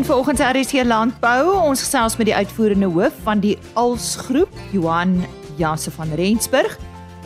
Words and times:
in 0.00 0.06
vanoggend 0.06 0.38
se 0.38 0.44
RSC 0.44 0.84
Landbou. 0.84 1.50
Ons 1.60 1.82
gesels 1.84 2.14
met 2.16 2.28
die 2.30 2.34
uitvoerende 2.34 2.88
hoof 2.88 3.16
van 3.24 3.40
die 3.42 3.58
Als 3.76 4.14
Groep, 4.16 4.52
Johan 4.72 5.26
Janse 5.58 5.90
van 5.92 6.14
Rensburg. 6.16 6.78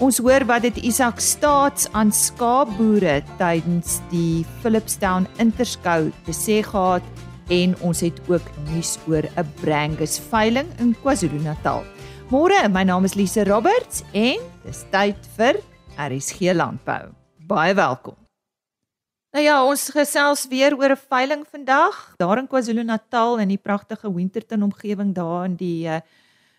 Ons 0.03 0.19
hoor 0.19 0.43
wat 0.49 0.65
dit 0.67 0.81
Isak 0.83 1.21
Staats 1.23 1.87
aan 1.93 2.11
skaapboere 2.13 3.21
tydens 3.39 4.01
die 4.11 4.43
Philipstown 4.63 5.29
Interskou 5.39 6.11
te 6.27 6.34
sê 6.34 6.64
gehad 6.66 7.07
en 7.55 7.77
ons 7.79 8.02
het 8.02 8.18
ook 8.27 8.50
nuus 8.73 8.96
oor 9.06 9.22
'n 9.22 9.52
Brangus 9.61 10.18
veiling 10.30 10.66
in 10.79 10.96
KwaZulu-Natal. 11.02 11.84
Môre, 12.30 12.68
my 12.68 12.82
naam 12.82 13.04
is 13.04 13.14
Lise 13.14 13.45
Roberts 13.45 14.02
en 14.12 14.38
dis 14.64 14.84
tyd 14.91 15.16
vir 15.36 15.54
RSC 15.96 16.52
Landbou. 16.54 17.14
Baie 17.46 17.75
welkom. 17.75 18.23
Nou 19.35 19.43
ja, 19.43 19.57
ons 19.66 19.89
gesels 19.91 20.45
weer 20.46 20.77
oor 20.79 20.93
'n 20.95 21.06
veiling 21.11 21.41
vandag 21.51 22.15
daar 22.23 22.38
in 22.38 22.47
KwaZulu-Natal 22.47 23.41
in 23.43 23.48
die 23.48 23.59
pragtige 23.59 24.15
Winterton 24.15 24.62
omgewing 24.62 25.10
daar 25.15 25.45
in 25.45 25.57
die 25.57 25.88
uh, 25.88 25.98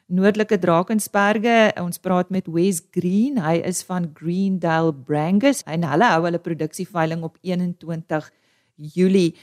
noordelike 0.07 0.59
Drakensberge. 0.59 1.71
Ons 1.79 1.98
praat 1.98 2.29
met 2.29 2.48
Wes 2.48 2.81
Green. 2.91 3.39
Hy 3.39 3.61
is 3.63 3.81
van 3.84 4.11
Greendale 4.13 4.93
Brangus 4.93 5.63
en 5.63 5.88
hulle 5.88 6.03
hou 6.03 6.25
hulle 6.25 6.39
produksieveiling 6.39 7.23
op 7.23 7.38
21 7.41 8.31
Julie. 8.76 9.35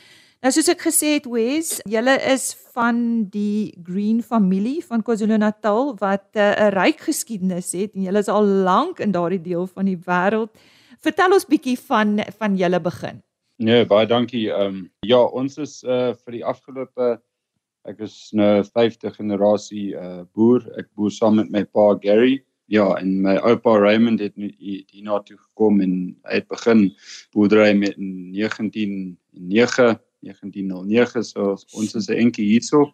Nou 0.43 0.53
soos 0.53 0.69
ek 0.69 0.85
gesê 0.85 1.15
het 1.17 1.25
Wes, 1.25 1.81
julle 1.89 2.19
is 2.21 2.53
van 2.75 3.25
die 3.31 3.73
Green 3.83 4.21
familie 4.23 4.85
van 4.85 5.03
KwaZulu-Natal 5.03 5.97
wat 6.05 6.29
eh, 6.37 6.53
'n 6.53 6.69
uh, 6.69 6.69
ryk 6.69 7.01
geskiedenis 7.01 7.73
het 7.73 7.95
en 7.95 8.03
julle 8.03 8.19
is 8.19 8.29
al 8.29 8.45
lank 8.45 9.01
in 9.01 9.11
daardie 9.11 9.41
deel 9.41 9.67
van 9.67 9.85
die 9.89 9.97
wêreld. 9.97 10.53
Vertel 11.03 11.35
ons 11.35 11.49
bietjie 11.51 11.75
van 11.89 12.21
van 12.39 12.57
julle 12.57 12.79
begin. 12.81 13.19
Nee, 13.59 13.87
baie 13.87 14.07
dankie. 14.07 14.47
Ehm 14.51 14.77
um, 14.77 14.91
ja, 15.07 15.19
ons 15.19 15.59
is 15.59 15.83
uh 15.83 16.15
vir 16.15 16.39
die 16.39 16.45
afgelope 16.47 17.17
ek 17.91 17.99
is 18.07 18.15
nou 18.39 18.63
5de 18.63 19.11
generasie 19.17 19.97
uh 19.99 20.23
boer. 20.35 20.63
Ek 20.79 20.87
boer 20.95 21.11
saam 21.11 21.41
met 21.41 21.51
my 21.51 21.65
pa 21.65 21.97
Gary. 22.03 22.39
Ja, 22.71 22.87
en 23.01 23.19
my 23.25 23.35
oupa 23.43 23.75
Raymond 23.83 24.23
het 24.23 24.39
hier 24.39 25.03
na 25.03 25.19
toe 25.27 25.37
gekom 25.37 25.83
en 25.83 26.15
hy 26.31 26.39
het 26.39 26.49
begin 26.49 26.87
boerdery 27.35 27.75
met 27.77 27.99
1909 27.99 29.99
1909 30.23 31.25
so 31.27 31.57
ons 31.75 31.97
is 31.99 32.09
'n 32.09 32.29
enkie 32.29 32.47
hierso. 32.47 32.93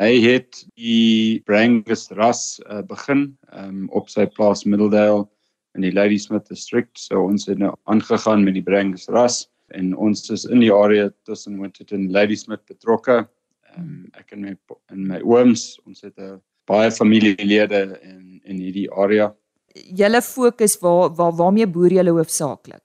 Hy 0.00 0.16
het 0.24 0.64
die 0.74 1.42
Brangus 1.44 2.08
ras 2.16 2.58
uh, 2.64 2.80
begin 2.80 3.36
um, 3.52 3.90
op 3.92 4.08
sy 4.08 4.24
plaas 4.26 4.64
Middledale 4.64 5.28
in 5.74 5.86
die 5.86 5.92
Ladysmith 5.92 6.48
district. 6.48 6.98
So 6.98 7.24
ons 7.26 7.46
het 7.48 7.58
nou 7.58 7.74
aangegaan 7.90 8.44
met 8.44 8.54
die 8.58 8.64
Brangus 8.64 9.08
ras 9.12 9.46
en 9.76 9.94
ons 9.96 10.28
is 10.30 10.44
in 10.44 10.60
die 10.60 10.72
area 10.72 11.10
tussen 11.28 11.60
Winterton 11.60 12.06
en 12.06 12.12
Ladysmith 12.12 12.64
betrokke. 12.68 13.22
Um, 13.76 14.10
ek 14.18 14.34
en 14.36 14.44
my 14.44 14.56
en 14.92 15.06
my 15.08 15.20
ooms, 15.24 15.80
ons 15.86 16.02
het 16.04 16.18
'n 16.18 16.40
baie 16.68 16.90
familielede 16.90 17.98
in 18.02 18.40
in 18.44 18.58
hierdie 18.60 18.90
area. 18.92 19.32
Julle 19.74 20.22
fokus 20.22 20.78
waar 20.80 21.14
waar 21.16 21.32
waarmee 21.32 21.66
boer 21.66 21.92
julle 21.92 22.12
hoofsaaklik? 22.12 22.82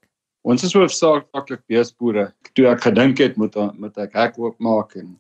Ons 0.48 0.64
is 0.64 0.74
hoofsaaklik 0.74 1.66
beesboere. 1.68 2.32
Toe 2.56 2.68
ek 2.72 2.82
gedink 2.88 3.18
het 3.18 3.38
moet 3.38 3.56
moet 3.78 3.98
ek 3.98 4.14
hek 4.14 4.40
oopmaak 4.40 4.96
en 4.96 5.18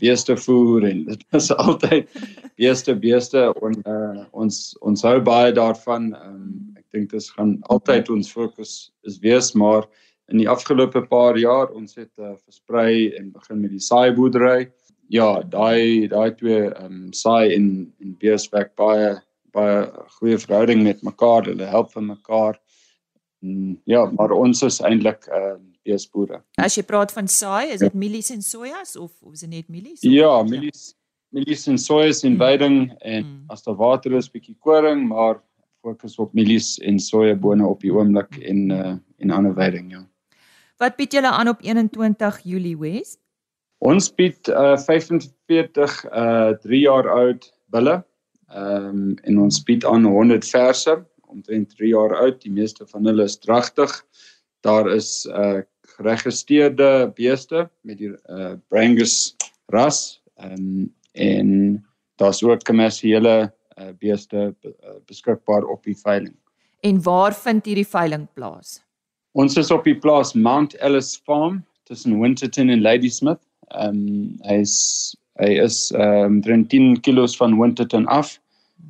beeste 0.00 0.36
voer 0.36 0.88
en 0.88 1.04
dit 1.10 1.24
is 1.36 1.50
altyd 1.52 2.08
beeste 2.56 2.94
beeste 2.94 3.52
en 3.62 3.76
uh, 3.86 4.24
ons 4.32 4.76
ons 4.80 5.02
hou 5.02 5.20
baie 5.20 5.52
daarvan. 5.52 6.14
Um, 6.24 6.79
dink 6.92 7.10
dit 7.10 7.30
gaan 7.36 7.58
altyd 7.72 8.10
ons 8.10 8.32
fokus 8.32 8.92
is 9.06 9.18
wees 9.22 9.52
maar 9.54 9.86
in 10.30 10.38
die 10.38 10.48
afgelope 10.48 11.02
paar 11.10 11.38
jaar 11.38 11.72
ons 11.74 11.96
het 11.98 12.12
uh, 12.18 12.34
versprei 12.44 13.10
en 13.18 13.32
begin 13.34 13.60
met 13.64 13.74
die 13.74 13.82
saaiboerdery. 13.82 14.70
Ja, 15.10 15.42
daai 15.42 16.06
daai 16.10 16.30
twee 16.38 16.68
ehm 16.68 16.86
um, 16.86 17.00
saai 17.16 17.54
en 17.56 17.66
en 18.00 18.14
beeswerk 18.22 18.76
baie 18.78 19.16
baie 19.54 19.82
goeie 20.18 20.38
verhouding 20.38 20.84
met 20.86 21.02
mekaar. 21.02 21.48
Hulle 21.50 21.66
help 21.66 21.90
vir 21.96 22.06
mekaar. 22.06 22.60
Mm, 23.42 23.80
ja, 23.90 24.04
maar 24.14 24.36
ons 24.36 24.62
is 24.62 24.78
eintlik 24.86 25.26
ehm 25.26 25.58
uh, 25.58 25.58
beesboere. 25.88 26.42
As 26.60 26.76
jy 26.76 26.84
praat 26.86 27.12
van 27.16 27.28
saai, 27.28 27.72
is 27.74 27.80
dit 27.80 27.92
ja. 27.92 27.98
mielies 27.98 28.30
en 28.30 28.42
sojas 28.44 28.96
of 28.96 29.10
of 29.24 29.34
is 29.34 29.46
dit 29.46 29.50
net 29.50 29.68
mielies? 29.68 30.02
Ja, 30.06 30.42
mielies, 30.46 30.92
mielies 31.34 31.66
en 31.72 31.80
sojas 31.80 32.22
in 32.28 32.36
veiding 32.38 32.82
mm. 32.84 32.98
en 33.00 33.24
mm. 33.24 33.38
as 33.50 33.64
daar 33.66 33.78
water 33.80 34.14
is, 34.18 34.30
bietjie 34.30 34.58
koring, 34.60 35.08
maar 35.08 35.40
fokus 35.80 36.18
op 36.20 36.32
mielies 36.36 36.78
en 36.86 36.98
sojabone 37.00 37.66
op 37.66 37.80
die 37.84 37.92
oomblik 37.94 38.38
en 38.40 38.68
uh 38.74 38.96
en 39.20 39.30
ander 39.36 39.52
veiding, 39.52 39.90
ja. 39.92 39.98
Wat 40.80 40.94
bied 40.96 41.12
julle 41.12 41.28
aan 41.28 41.50
op 41.50 41.60
21 41.60 42.38
Julie 42.48 42.76
Wes? 42.80 43.18
Ons 43.84 44.08
bied 44.16 44.48
uh 44.48 44.78
45 44.80 45.96
uh 46.08 46.52
3 46.62 46.80
jaar 46.80 47.08
oud 47.08 47.50
bulle. 47.72 48.00
Ehm 48.48 48.86
um, 48.88 49.18
en 49.28 49.40
ons 49.44 49.60
bied 49.68 49.84
aan 49.84 50.08
100 50.08 50.48
verse 50.48 50.96
omtrent 51.28 51.76
3 51.76 51.92
jaar 51.92 52.16
oud. 52.22 52.40
Die 52.42 52.52
meeste 52.52 52.86
van 52.86 53.04
hulle 53.06 53.28
is 53.28 53.38
dragtig. 53.38 53.92
Daar 54.64 54.88
is 54.92 55.26
uh 55.28 55.60
geregistreerde 55.96 57.12
beeste 57.14 57.68
met 57.84 57.98
die 58.00 58.14
uh 58.28 58.54
Brangus 58.68 59.36
ras 59.68 60.22
um, 60.40 60.88
en 61.12 61.84
daar's 62.16 62.42
ook 62.42 62.64
kommersiële 62.64 63.52
uh, 63.80 63.90
beeste 63.98 64.54
uh, 64.64 64.72
beskikbaar 65.06 65.64
op 65.64 65.84
die 65.84 65.96
veiling. 65.96 66.34
En 66.80 67.02
waar 67.02 67.34
vind 67.34 67.66
hierdie 67.66 67.88
veiling 67.88 68.28
plaas? 68.34 68.80
Ons 69.32 69.56
is 69.56 69.70
op 69.70 69.84
die 69.84 69.96
plaas 69.98 70.32
Mount 70.34 70.74
Ellis 70.80 71.16
Farm 71.24 71.64
tussen 71.84 72.20
Winterton 72.20 72.70
en 72.70 72.80
Ladysmith. 72.80 73.42
Ehm 73.70 73.98
um, 73.98 74.38
hy's 74.48 74.76
hy 75.40 75.52
is 75.62 75.90
ehm 75.96 76.40
um, 76.42 76.66
10 76.68 77.00
km 77.00 77.26
van 77.38 77.58
Winterton 77.60 78.06
af. 78.06 78.38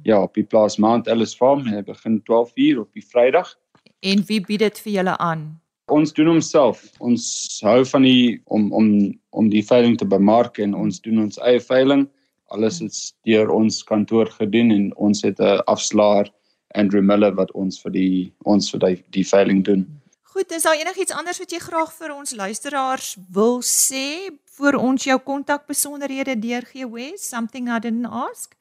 Ja, 0.03 0.23
op 0.23 0.35
die 0.35 0.45
plaas 0.45 0.79
Mount 0.79 1.07
Ellis 1.07 1.35
Farm. 1.37 1.67
Hy 1.67 1.83
begin 1.83 2.23
12:00 2.31 2.81
op 2.81 2.93
die 2.93 3.05
Vrydag. 3.05 3.57
En 4.01 4.25
wie 4.27 4.41
bied 4.41 4.59
dit 4.59 4.79
vir 4.79 4.93
julle 4.93 5.17
aan? 5.19 5.61
Ons 5.91 6.13
doen 6.13 6.27
homself. 6.27 6.85
Ons 6.99 7.25
hou 7.67 7.85
van 7.85 8.03
die 8.03 8.41
om 8.45 8.73
om 8.73 8.89
om 9.31 9.51
die 9.51 9.65
veiling 9.67 9.99
te 9.99 10.07
bemark 10.07 10.59
en 10.59 10.75
ons 10.75 11.01
doen 11.01 11.27
ons 11.27 11.39
eie 11.39 11.61
veiling. 11.61 12.09
Alles 12.51 12.81
is 12.81 13.15
deur 13.29 13.51
ons 13.55 13.83
kantoor 13.87 14.31
gedoen 14.35 14.71
en 14.75 14.91
ons 14.97 15.23
het 15.23 15.41
'n 15.41 15.63
afslaer 15.67 16.31
Andrew 16.75 17.03
Miller 17.03 17.35
wat 17.35 17.51
ons 17.53 17.81
vir 17.83 17.93
die 17.93 18.35
ons 18.45 18.71
vir 18.71 18.81
die, 18.81 19.05
die 19.11 19.27
veiling 19.27 19.65
doen. 19.65 19.87
Goed, 20.23 20.53
is 20.53 20.63
daar 20.63 20.79
enigiets 20.79 21.13
anders 21.13 21.39
wat 21.39 21.51
jy 21.51 21.59
graag 21.59 21.93
vir 21.93 22.15
ons 22.15 22.35
luisteraars 22.35 23.17
wil 23.35 23.61
sê 23.63 24.31
voor 24.57 24.75
ons 24.79 25.05
jou 25.05 25.19
kontakbesonderhede 25.19 26.37
deurgee 26.39 26.87
Wes? 26.87 27.29
Something 27.29 27.69
I 27.69 27.79
didn't 27.79 28.07
ask? 28.07 28.55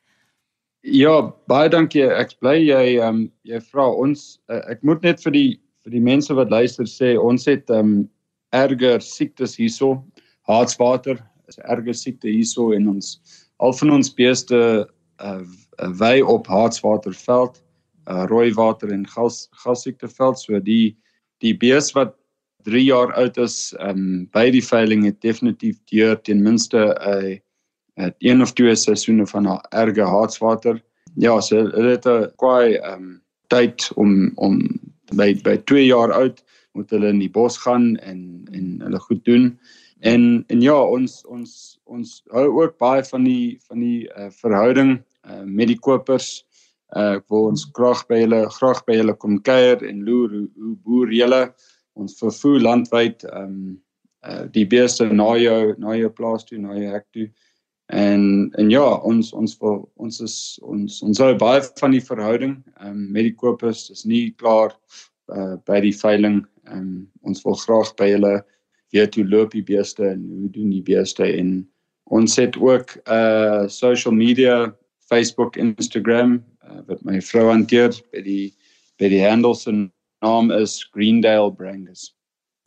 Ja, 0.82 1.34
baie 1.48 1.70
dankie. 1.70 2.06
Ek 2.08 2.38
bly 2.40 2.56
jy 2.64 2.84
ehm 2.98 3.08
um, 3.08 3.26
jy 3.44 3.60
vra 3.72 3.90
ons 3.92 4.40
uh, 4.50 4.64
ek 4.72 4.82
moet 4.84 5.04
net 5.04 5.22
vir 5.26 5.36
die 5.36 5.50
vir 5.84 5.94
die 5.98 6.04
mense 6.04 6.34
wat 6.34 6.50
luister 6.50 6.88
sê 6.88 7.18
ons 7.20 7.46
het 7.50 7.70
ehm 7.70 7.94
um, 8.00 8.10
erger 8.56 9.02
siektes 9.04 9.58
hierso. 9.60 10.00
Hartswater 10.50 11.20
is 11.48 11.60
'n 11.60 11.68
erger 11.70 11.94
siekte 11.94 12.30
hierso 12.32 12.72
en 12.74 12.88
ons 12.96 13.20
al 13.60 13.74
van 13.74 13.92
ons 13.92 14.14
beeste 14.16 14.60
uh, 15.20 15.42
wy 16.00 16.20
op 16.22 16.48
hartswaterveld, 16.48 17.60
uh, 18.08 18.24
rooi 18.32 18.54
water 18.56 18.92
en 18.92 19.06
gas 19.08 19.48
gassiekteveld. 19.64 20.40
So 20.40 20.60
die 20.64 20.96
die 21.44 21.56
bees 21.56 21.94
wat 21.96 22.16
3 22.68 22.82
jaar 22.84 23.14
oud 23.20 23.38
is, 23.40 23.72
ehm 23.80 24.00
um, 24.00 24.26
by 24.36 24.50
die 24.52 24.64
veiling 24.64 25.06
het 25.08 25.22
definitief 25.24 25.78
deur 25.92 26.18
ten 26.22 26.44
minste 26.44 26.90
'n 26.96 27.14
uh, 27.14 27.38
het 28.00 28.16
een 28.20 28.42
of 28.42 28.54
twee 28.54 28.76
seisoene 28.76 29.28
van 29.28 29.46
haar 29.46 29.66
erge 29.70 30.08
hartswater. 30.08 30.82
Ja, 31.16 31.40
so 31.42 31.56
hulle 31.56 31.92
het 31.98 32.06
'n 32.08 32.32
kwai 32.36 32.76
ehm 32.76 32.94
um, 32.94 33.22
tyd 33.48 33.92
om 33.96 34.32
om 34.36 34.60
by 35.16 35.34
by 35.44 35.58
2 35.66 35.86
jaar 35.86 36.12
oud 36.12 36.44
moet 36.74 36.90
hulle 36.90 37.08
in 37.08 37.20
die 37.20 37.32
bos 37.32 37.58
gaan 37.58 37.98
en 37.98 38.48
en 38.52 38.82
hulle 38.82 39.00
goed 39.00 39.26
doen. 39.26 39.60
En 40.00 40.44
en 40.48 40.62
ja, 40.62 40.78
ons 40.80 41.24
ons 41.28 41.56
ons 41.84 42.12
hou 42.32 42.46
ook 42.62 42.78
baie 42.80 43.04
van 43.04 43.26
die 43.28 43.58
van 43.68 43.82
die 43.84 44.06
uh, 44.08 44.30
verhouding 44.32 44.94
uh, 45.28 45.44
met 45.44 45.68
die 45.68 45.80
kopers. 45.80 46.46
Uh, 46.96 47.20
ek 47.20 47.26
wil 47.30 47.50
ons 47.52 47.66
graag 47.76 48.06
by 48.10 48.22
hulle 48.24 48.40
graag 48.56 48.80
by 48.88 48.96
hulle 49.02 49.16
kom 49.20 49.38
kuier 49.46 49.84
en 49.86 50.06
loer 50.08 50.32
hoe, 50.38 50.48
hoe 50.56 50.76
boer 50.88 51.12
julle 51.14 51.42
ons 52.00 52.16
vervoer 52.22 52.64
landwyd 52.64 53.28
ehm 53.28 53.44
um, 53.44 53.60
uh, 54.28 54.46
die 54.56 54.66
beeste 54.68 55.06
na 55.12 55.34
jou 55.40 55.76
na 55.80 55.96
jou 55.96 56.10
plaas 56.16 56.48
toe, 56.48 56.60
na 56.60 56.78
jou 56.78 56.94
hek 56.94 57.08
toe. 57.16 57.28
En 57.92 58.24
en 58.62 58.72
ja, 58.72 58.86
ons 59.04 59.34
ons 59.34 59.58
wil 59.62 59.82
ons 59.98 60.22
is 60.24 60.38
ons 60.64 61.02
ons 61.10 61.22
hou 61.26 61.34
baie 61.44 61.62
van 61.82 61.96
die 61.96 62.04
verhouding 62.06 62.56
um, 62.86 63.04
met 63.12 63.28
die 63.28 63.36
kopers. 63.36 63.88
Dis 63.92 64.06
nie 64.06 64.30
klaar 64.40 64.76
uh, 65.34 65.58
by 65.68 65.82
die 65.84 65.96
veiling. 65.96 66.46
Um, 66.70 67.10
ons 67.26 67.44
wil 67.44 67.60
graag 67.60 67.92
by 68.00 68.12
hulle 68.14 68.34
weet 68.96 69.16
hoe 69.16 69.28
loop 69.28 69.52
die 69.52 69.64
beeste 69.64 70.08
en 70.08 70.24
hoe 70.42 70.50
doen 70.54 70.70
die 70.74 70.84
beeste 70.86 71.26
en 71.26 71.70
ons 72.10 72.36
het 72.42 72.58
ook 72.58 72.96
uh 73.06 73.68
social 73.68 74.14
media, 74.14 74.76
Facebook, 75.10 75.58
Instagram 75.58 76.40
uh, 76.66 76.82
wat 76.88 77.04
my 77.06 77.22
vrou 77.22 77.50
hanteer 77.52 77.94
by 78.14 78.24
die 78.26 78.54
by 79.00 79.10
die 79.12 79.22
handles 79.24 79.68
en 79.70 79.88
naam 80.26 80.52
is 80.52 80.82
Greendale 80.92 81.54
Brangus. 81.56 82.10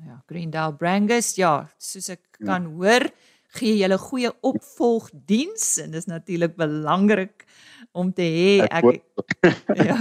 Ja, 0.01 0.23
Greendale 0.27 0.75
Brangus. 0.75 1.35
Ja, 1.37 1.69
soos 1.79 2.09
ek 2.15 2.23
ja. 2.39 2.47
kan 2.47 2.71
hoor, 2.79 3.05
gee 3.59 3.77
julle 3.81 3.99
goeie 4.01 4.33
opvolgdiens 4.41 5.77
en 5.83 5.93
dis 5.93 6.09
natuurlik 6.09 6.57
belangrik 6.57 7.47
om 7.93 8.09
te 8.17 8.25
hê 8.25 8.53
ek, 8.65 8.87
ek 8.89 9.33
ja. 9.89 9.97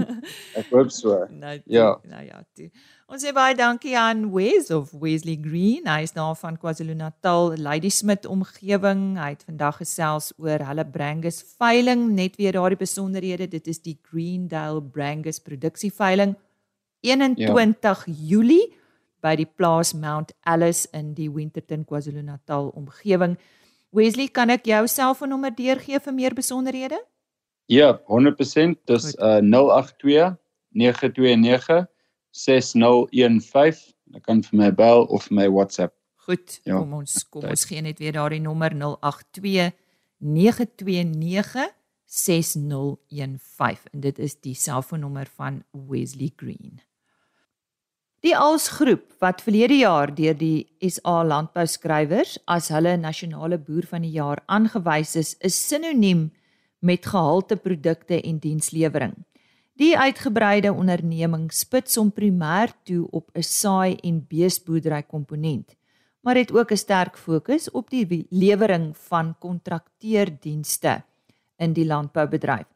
ek 0.60 0.68
hoop 0.70 0.92
so. 0.94 1.16
Nou, 1.34 1.56
ja. 1.66 1.88
Nou 2.06 2.22
ja, 2.22 2.38
toe. 2.54 2.68
Ons 3.10 3.24
sê 3.26 3.34
baie 3.36 3.56
dankie 3.58 3.96
aan 3.98 4.28
Wes 4.32 4.70
of 4.74 4.92
Wesley 5.02 5.36
Green. 5.42 5.88
Hy 5.90 6.06
is 6.06 6.14
daar 6.14 6.36
van 6.38 6.56
KwaZulu-Natal, 6.60 7.56
Ladysmith 7.62 8.28
omgewing. 8.30 9.18
Hy 9.18 9.32
het 9.34 9.44
vandag 9.48 9.82
gesels 9.82 10.30
oor 10.40 10.62
hulle 10.68 10.86
Brangus 10.94 11.42
veiling, 11.58 12.06
net 12.14 12.38
weer 12.40 12.56
daardie 12.56 12.80
besonderhede. 12.80 13.50
Dit 13.50 13.68
is 13.70 13.82
die 13.82 13.98
Greendale 14.08 14.82
Brangus 14.82 15.42
produksie 15.42 15.92
veiling 15.94 16.38
21 17.04 18.06
ja. 18.06 18.14
Julie 18.30 18.72
by 19.24 19.34
die 19.40 19.48
plaas 19.48 19.94
Mount 19.96 20.34
Alice 20.44 20.88
in 20.92 21.14
die 21.16 21.30
Winterton 21.32 21.86
KwaZulu-Natal 21.88 22.70
omgewing. 22.76 23.38
Wesley, 23.94 24.28
kan 24.28 24.52
ek 24.52 24.68
jou 24.68 24.84
selfoonnommer 24.90 25.54
deurgee 25.54 26.00
vir 26.02 26.14
meer 26.14 26.36
besonderhede? 26.36 26.98
Ja, 27.72 27.94
100%. 28.10 28.76
Dis 28.90 29.14
uh 29.16 29.40
082 29.40 30.34
929 30.74 31.86
6015. 32.34 33.94
Jy 34.14 34.20
kan 34.22 34.42
vir 34.44 34.58
my 34.58 34.70
bel 34.74 35.06
of 35.08 35.30
my 35.30 35.46
WhatsApp. 35.48 35.94
Goed. 36.26 36.60
Ja. 36.64 36.78
Kom 36.78 36.92
ons 37.00 37.16
kom 37.30 37.46
ons 37.48 37.64
gee 37.68 37.82
net 37.84 38.00
weer 38.02 38.14
daardie 38.16 38.42
nommer 38.42 38.74
082 38.76 39.72
929 40.24 41.70
6015 42.14 43.92
en 43.92 44.04
dit 44.04 44.18
is 44.22 44.36
die 44.44 44.54
selfoonnommer 44.54 45.28
van 45.36 45.62
Wesley 45.72 46.32
Green. 46.36 46.80
Die 48.24 48.32
Alsgroep 48.32 49.18
wat 49.20 49.42
verlede 49.44 49.76
jaar 49.82 50.08
deur 50.16 50.36
die 50.40 50.64
SA 50.80 51.18
landbouskrywers 51.28 52.38
as 52.48 52.70
hulle 52.72 52.94
nasionale 52.96 53.58
boer 53.60 53.84
van 53.90 54.06
die 54.06 54.14
jaar 54.14 54.40
aangewys 54.48 55.12
is, 55.20 55.34
is 55.44 55.58
sinoniem 55.68 56.30
met 56.80 57.04
gehalte 57.04 57.58
produkte 57.60 58.16
en 58.16 58.38
dienslewering. 58.40 59.12
Die 59.76 59.92
uitgebreide 59.92 60.72
onderneming 60.72 61.50
spits 61.52 62.00
hom 62.00 62.14
primêr 62.16 62.72
toe 62.88 63.04
op 63.12 63.28
'n 63.36 63.44
saai 63.44 64.00
en 64.00 64.24
beesboerdery 64.24 65.02
komponent, 65.02 65.76
maar 66.24 66.40
het 66.40 66.52
ook 66.52 66.72
'n 66.72 66.80
sterk 66.80 67.18
fokus 67.18 67.70
op 67.70 67.90
die 67.90 68.26
lewering 68.30 68.96
van 68.96 69.36
kontrakteerdienste 69.38 71.02
in 71.58 71.72
die 71.72 71.84
landboubedryf. 71.84 72.66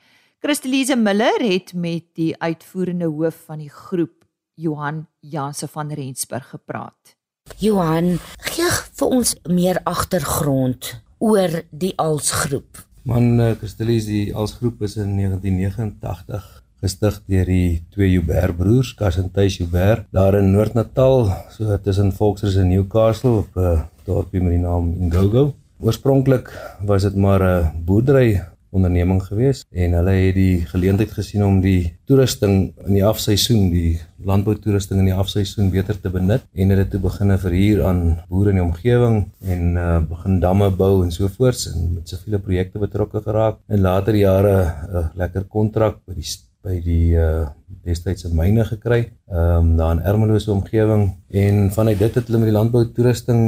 Christelise 0.41 0.97
Miller 0.97 1.41
het 1.41 1.73
met 1.75 2.05
die 2.15 2.37
uitvoerende 2.39 3.07
hoof 3.07 3.45
van 3.47 3.59
die 3.59 3.71
groep, 3.71 4.18
Johan 4.59 5.07
Janse 5.21 5.69
van 5.71 5.93
Rensburg 5.95 6.49
gepraat. 6.51 7.15
Johan, 7.63 8.19
gee 8.51 8.71
vir 8.99 9.13
ons 9.19 9.35
meer 9.47 9.79
agtergrond 9.87 10.97
oor 11.23 11.63
die 11.71 11.95
Alsgroep. 11.97 12.83
Man 13.09 13.39
uh, 13.41 13.53
Castellis 13.61 14.09
die 14.11 14.35
als 14.35 14.59
groep 14.59 14.83
is 14.83 14.99
in 14.99 15.15
1989 15.17 16.49
gestig 16.83 17.17
deur 17.27 17.49
die 17.49 17.81
twee 17.95 18.11
Joubert 18.13 18.55
broers, 18.59 18.93
Cas 18.99 19.17
en 19.19 19.33
Thys 19.35 19.57
Joubert, 19.59 20.05
daar 20.15 20.37
in 20.39 20.53
Noord-Natal, 20.55 21.27
so 21.51 21.79
tussen 21.83 22.13
Volksrus 22.15 22.59
en 22.61 22.71
Newcastle 22.71 23.43
op 23.43 23.57
'n 23.57 23.65
uh, 23.65 23.81
dorpie 24.07 24.43
met 24.43 24.55
die 24.55 24.63
naam 24.63 24.95
Ngogo. 25.09 25.55
Oorspronklik 25.81 26.51
was 26.83 27.03
dit 27.03 27.17
maar 27.17 27.43
'n 27.43 27.85
boerdery 27.85 28.43
onderneming 28.71 29.23
gewees 29.25 29.65
en 29.71 29.97
hulle 29.99 30.15
het 30.17 30.35
die 30.37 30.67
geleentheid 30.69 31.13
gesien 31.17 31.45
om 31.45 31.61
die 31.65 31.95
toerusting 32.09 32.73
in 32.87 32.95
die 32.99 33.05
afseisoen, 33.05 33.71
die 33.73 33.99
landboutoerusting 34.25 35.01
in 35.01 35.11
die 35.11 35.17
afseisoen 35.17 35.71
beter 35.73 36.01
te 36.01 36.11
benut 36.13 36.45
en 36.55 36.75
het 36.75 36.91
toe 36.91 37.01
begine 37.01 37.39
verhuur 37.39 37.85
aan 37.87 38.03
boere 38.29 38.53
in 38.55 38.61
die 38.61 38.65
omgewing 38.65 39.21
en 39.45 39.77
uh, 39.77 40.01
begin 40.09 40.41
damme 40.43 40.71
bou 40.71 41.05
en 41.05 41.15
so 41.15 41.31
voorts 41.39 41.69
en 41.73 41.95
met 41.95 42.09
siviele 42.09 42.41
projekte 42.43 42.83
betrokke 42.83 43.23
geraak. 43.25 43.63
En 43.69 43.81
later 43.81 44.15
jare 44.17 44.57
'n 44.59 44.97
uh, 44.97 45.07
lekker 45.15 45.45
kontrak 45.45 46.05
by 46.07 46.15
die 46.15 46.29
by 46.63 46.81
die 46.83 47.15
uh, 47.15 47.47
destydse 47.87 48.29
myne 48.35 48.65
gekry, 48.67 49.13
ehm 49.31 49.71
um, 49.71 49.77
daar 49.79 49.95
in 49.97 50.03
Ermelose 50.03 50.51
omgewing 50.53 51.05
en 51.31 51.71
vanuit 51.71 51.99
dit 51.99 52.15
het 52.15 52.27
hulle 52.27 52.39
met 52.43 52.51
die 52.51 52.57
landboutoerusting 52.57 53.43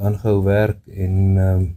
aangehou 0.00 0.42
werk 0.44 0.80
en 0.86 1.14
ehm 1.36 1.60
um, 1.60 1.68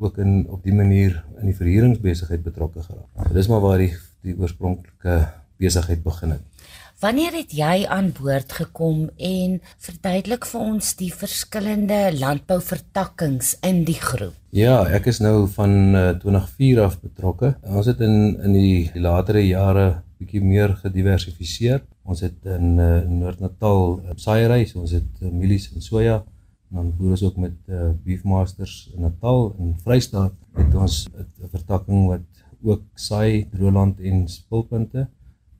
ook 0.00 0.18
in 0.18 0.46
op 0.48 0.64
die 0.64 0.74
manier 0.74 1.20
in 1.40 1.50
die 1.50 1.56
verhuuringsbesigheid 1.56 2.42
betrokke 2.42 2.82
geraak. 2.82 3.26
So 3.28 3.34
dis 3.36 3.48
maar 3.52 3.64
waar 3.64 3.78
die 3.78 3.92
die 4.20 4.36
oorspronklike 4.36 5.20
besigheid 5.60 6.02
begin 6.04 6.34
het. 6.36 6.42
Wanneer 7.00 7.32
het 7.32 7.54
jy 7.56 7.86
aan 7.88 8.10
boord 8.12 8.52
gekom 8.52 9.06
en 9.16 9.54
verduidelik 9.80 10.44
vir 10.50 10.60
ons 10.60 10.90
die 10.98 11.08
verskillende 11.08 12.00
landbouvertakkings 12.12 13.54
in 13.64 13.86
die 13.88 13.96
groep? 13.96 14.34
Ja, 14.52 14.82
ek 14.84 15.08
is 15.08 15.22
nou 15.24 15.46
van 15.54 15.94
uh, 15.94 16.02
eh, 16.10 16.18
2004 16.20 16.82
af 16.84 16.98
betrokke. 17.00 17.54
Ons 17.64 17.88
het 17.88 18.02
in 18.04 18.36
in 18.44 18.52
die, 18.52 18.90
die 18.92 19.00
latere 19.00 19.40
jare 19.46 19.86
bietjie 20.20 20.42
meer 20.44 20.76
gediversifiseer. 20.82 21.80
Ons 22.04 22.20
het 22.26 22.36
in 22.44 22.76
uh, 22.76 23.00
Noord-Natal 23.08 23.86
uh, 23.96 24.18
saaiery, 24.20 24.66
so 24.68 24.84
ons 24.84 24.92
het 24.98 25.24
uh, 25.24 25.32
mielies 25.32 25.70
en 25.72 25.80
soja 25.80 26.20
dan 26.70 26.92
boer 26.96 27.10
ons 27.16 27.22
ook 27.22 27.36
met 27.36 27.56
uh, 27.66 27.90
Beefmasters 28.04 28.90
in 28.94 29.02
Natal 29.02 29.54
en 29.58 29.76
Vrystaat. 29.82 30.34
Het 30.54 30.74
ons 30.74 31.06
'n 31.08 31.48
vertakking 31.50 32.06
wat 32.08 32.26
ook 32.62 32.82
saai 32.94 33.48
Roland 33.52 34.00
en 34.00 34.28
spulpunte 34.28 35.08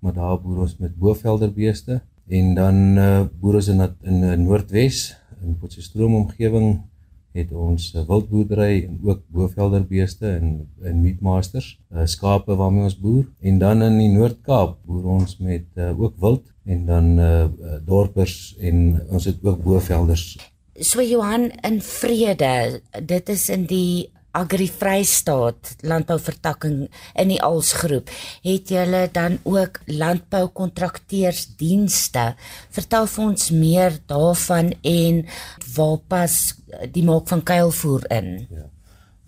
maar 0.01 0.13
daar 0.13 0.41
boer 0.41 0.65
ons 0.65 0.77
met 0.77 0.97
bovelderbeeste. 0.97 2.01
En 2.29 2.55
dan 2.55 2.77
uh, 2.97 3.25
boer 3.41 3.55
ons 3.55 3.69
in 3.69 3.81
in 4.03 4.23
uh, 4.23 4.37
Noordwes 4.39 5.17
in 5.43 5.59
Potchefstroom 5.59 6.15
omgewing 6.15 6.81
het 7.33 7.53
ons 7.55 7.93
wildboerdery 7.95 8.85
en 8.89 8.99
ook 9.07 9.21
bovelderbeeste 9.31 10.27
en 10.29 10.49
en 10.83 11.01
meatmasters 11.03 11.69
uh, 11.93 12.03
skape 12.05 12.57
waarmee 12.59 12.89
ons 12.89 12.99
boer. 12.99 13.27
En 13.41 13.59
dan 13.59 13.83
in 13.87 13.99
die 13.99 14.09
Noord-Kaap 14.11 14.79
boer 14.87 15.05
ons 15.19 15.37
met 15.39 15.67
uh, 15.75 15.93
ook 16.01 16.17
wild 16.19 16.49
en 16.65 16.87
dan 16.87 17.13
uh, 17.19 17.47
dorpers 17.87 18.57
en 18.59 19.01
ons 19.09 19.25
het 19.25 19.39
ook 19.45 19.63
bovelders 19.63 20.50
So 20.81 21.05
Johan 21.05 21.53
in 21.61 21.83
vrede, 21.85 22.81
dit 23.05 23.29
is 23.29 23.53
in 23.53 23.69
die 23.69 24.09
Agri 24.33 24.65
Vrystaat 24.73 25.77
landbouvertakking 25.85 26.89
in 27.21 27.29
die 27.29 27.37
Alsgroep. 27.45 28.09
Het 28.41 28.73
julle 28.73 29.13
dan 29.13 29.37
ook 29.45 29.85
landboukontrakteursdienste? 29.85 32.33
Vertel 32.73 33.05
vir 33.13 33.25
ons 33.27 33.53
meer 33.53 34.01
daarvan 34.09 34.73
en 34.81 35.29
waar 35.77 36.01
pas 36.09 36.57
die 36.97 37.05
maak 37.05 37.29
van 37.29 37.45
kuilvoer 37.45 38.09
in? 38.17 38.49
Ja. 38.49 38.65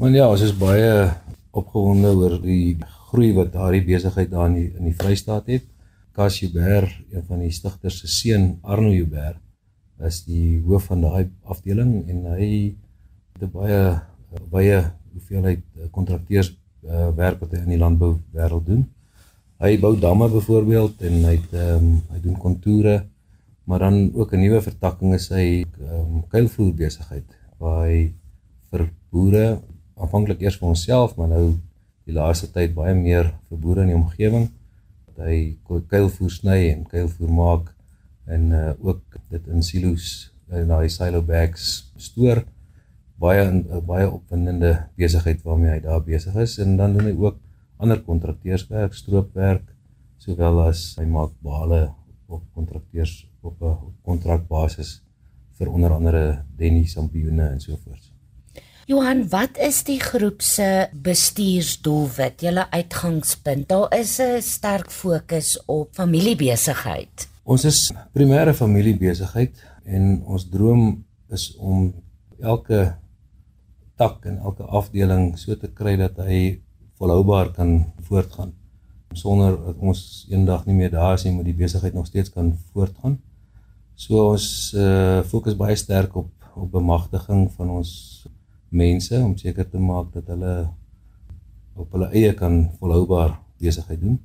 Maar 0.00 0.16
ja, 0.16 0.32
ons 0.32 0.40
is 0.48 0.56
baie 0.56 1.12
opgewonde 1.52 2.16
oor 2.16 2.40
die 2.40 2.80
groei 3.10 3.36
wat 3.36 3.52
daardie 3.52 3.84
besigheid 3.92 4.32
daar 4.32 4.48
in 4.48 4.56
die, 4.56 4.72
in 4.72 4.88
die 4.88 4.96
Vrystaat 4.96 5.52
het. 5.52 5.68
Cassie 6.16 6.48
Ber, 6.48 6.88
een 7.12 7.28
van 7.28 7.44
die 7.44 7.52
stigters 7.52 8.00
se 8.00 8.08
seun, 8.08 8.56
Arno 8.64 8.88
Joubert 8.88 9.36
is 10.00 10.24
die 10.24 10.60
hoof 10.66 10.88
van 10.90 11.04
daai 11.04 11.30
afdeling 11.44 12.08
en 12.08 12.24
hy 12.34 12.48
het 13.38 13.52
baie 13.52 14.00
baie 14.50 14.78
hoeveelheid 15.12 15.62
eh, 15.76 15.88
kontrakteurs 15.92 16.52
uh, 16.88 17.10
werk 17.16 17.40
wat 17.42 17.52
hy 17.52 17.62
in 17.62 17.74
die 17.74 17.80
landbou 17.80 18.14
wêreld 18.32 18.64
doen. 18.66 18.86
Hy 19.62 19.76
bou 19.78 19.92
damme 20.00 20.28
byvoorbeeld 20.32 21.04
en 21.06 21.18
hy 21.28 21.34
het 21.36 21.52
ehm 21.52 21.84
um, 21.84 21.98
hy 22.10 22.22
doen 22.24 22.38
kontoure 22.40 23.02
maar 23.64 23.78
dan 23.78 24.10
ook 24.14 24.32
'n 24.32 24.40
nuwe 24.40 24.60
vertakking 24.62 25.14
is 25.14 25.28
hy 25.28 25.62
ehm 25.62 26.16
um, 26.16 26.24
kuilvoer 26.28 26.74
besigheid 26.74 27.28
waar 27.58 27.86
hy 27.86 28.12
vir 28.70 28.88
boere 29.10 29.60
aanvanklik 29.94 30.40
eers 30.42 30.58
vir 30.58 30.66
homself 30.66 31.16
maar 31.16 31.28
nou 31.28 31.54
die 32.04 32.14
laaste 32.14 32.50
tyd 32.50 32.74
baie 32.74 32.94
meer 32.94 33.34
vir 33.48 33.58
boere 33.58 33.82
in 33.82 33.92
die 33.92 34.00
omgewing 34.00 34.48
dat 35.06 35.26
hy 35.26 35.56
kuilvoer 35.88 36.30
sny 36.30 36.60
en 36.72 36.84
kuilvoer 36.84 37.30
maak 37.30 37.71
en 38.24 38.50
uh, 38.50 38.72
ook 38.80 39.02
dit 39.30 39.46
in 39.46 39.62
silos 39.62 40.32
in 40.52 40.68
daai 40.68 40.88
silo 40.88 41.22
bags 41.22 41.92
stoor 41.96 42.44
baie 43.18 43.44
'n 43.44 43.66
uh, 43.70 43.80
baie 43.80 44.10
opwindende 44.10 44.72
besigheid 44.96 45.42
waarmee 45.42 45.70
hy 45.70 45.80
daar 45.80 46.02
besig 46.02 46.34
is 46.34 46.58
en 46.58 46.76
dan 46.76 46.92
doen 46.92 47.10
hy 47.10 47.16
ook 47.16 47.38
ander 47.82 48.00
kontrakteurswerk, 48.00 48.94
stroopwerk 48.94 49.66
sowel 50.22 50.62
as 50.68 50.94
hy 50.98 51.06
maak 51.06 51.34
bale 51.42 51.90
op 52.28 52.42
kontrakteurs 52.54 53.26
op 53.42 53.60
'n 53.62 53.94
kontrakbasis 54.02 55.02
vir 55.58 55.68
onder 55.70 55.90
andere 55.90 56.44
Denny 56.56 56.86
Sampioene 56.86 57.48
en 57.48 57.60
so 57.60 57.76
voort. 57.84 58.10
Johan, 58.86 59.28
wat 59.28 59.58
is 59.58 59.84
die 59.84 60.00
groep 60.00 60.42
se 60.42 60.88
bestuursdoelwit? 60.92 62.40
Julle 62.40 62.70
uitgangspunt. 62.70 63.68
Daar 63.68 63.98
is 63.98 64.18
'n 64.18 64.40
sterk 64.40 64.90
fokus 64.90 65.64
op 65.66 65.88
familiebesigheid. 65.94 67.31
Ons 67.42 67.64
is 67.66 67.78
primêre 68.14 68.52
familiebesigheid 68.54 69.56
en 69.90 70.20
ons 70.30 70.44
droom 70.46 70.82
is 71.34 71.48
om 71.58 71.88
elke 72.38 72.84
tak 73.98 74.28
en 74.30 74.38
elke 74.38 74.62
afdeling 74.62 75.32
so 75.38 75.56
te 75.58 75.66
kry 75.66 75.96
dat 75.98 76.20
hy 76.22 76.60
volhoubaar 77.02 77.50
kan 77.56 77.80
voortgaan 78.06 78.52
sonder 79.18 79.56
dat 79.58 79.80
ons 79.82 80.24
eendag 80.30 80.62
nie 80.66 80.76
meer 80.78 80.92
daar 80.94 81.18
is 81.18 81.26
nie, 81.26 81.34
moet 81.34 81.50
die 81.50 81.58
besigheid 81.58 81.92
nog 81.94 82.06
steeds 82.06 82.30
kan 82.32 82.54
voortgaan. 82.72 83.18
So 83.98 84.30
ons 84.30 84.46
uh, 84.78 85.20
fokus 85.28 85.58
baie 85.58 85.76
sterk 85.76 86.16
op 86.16 86.30
op 86.52 86.68
bemagtiging 86.68 87.46
van 87.56 87.70
ons 87.78 87.90
mense 88.68 89.16
om 89.16 89.30
seker 89.40 89.64
te 89.68 89.80
maak 89.80 90.10
dat 90.12 90.26
hulle 90.34 90.56
op 91.80 91.94
hulle 91.96 92.10
eie 92.12 92.34
kan 92.36 92.66
volhoubaar 92.76 93.38
besigheid 93.56 94.00
doen. 94.00 94.18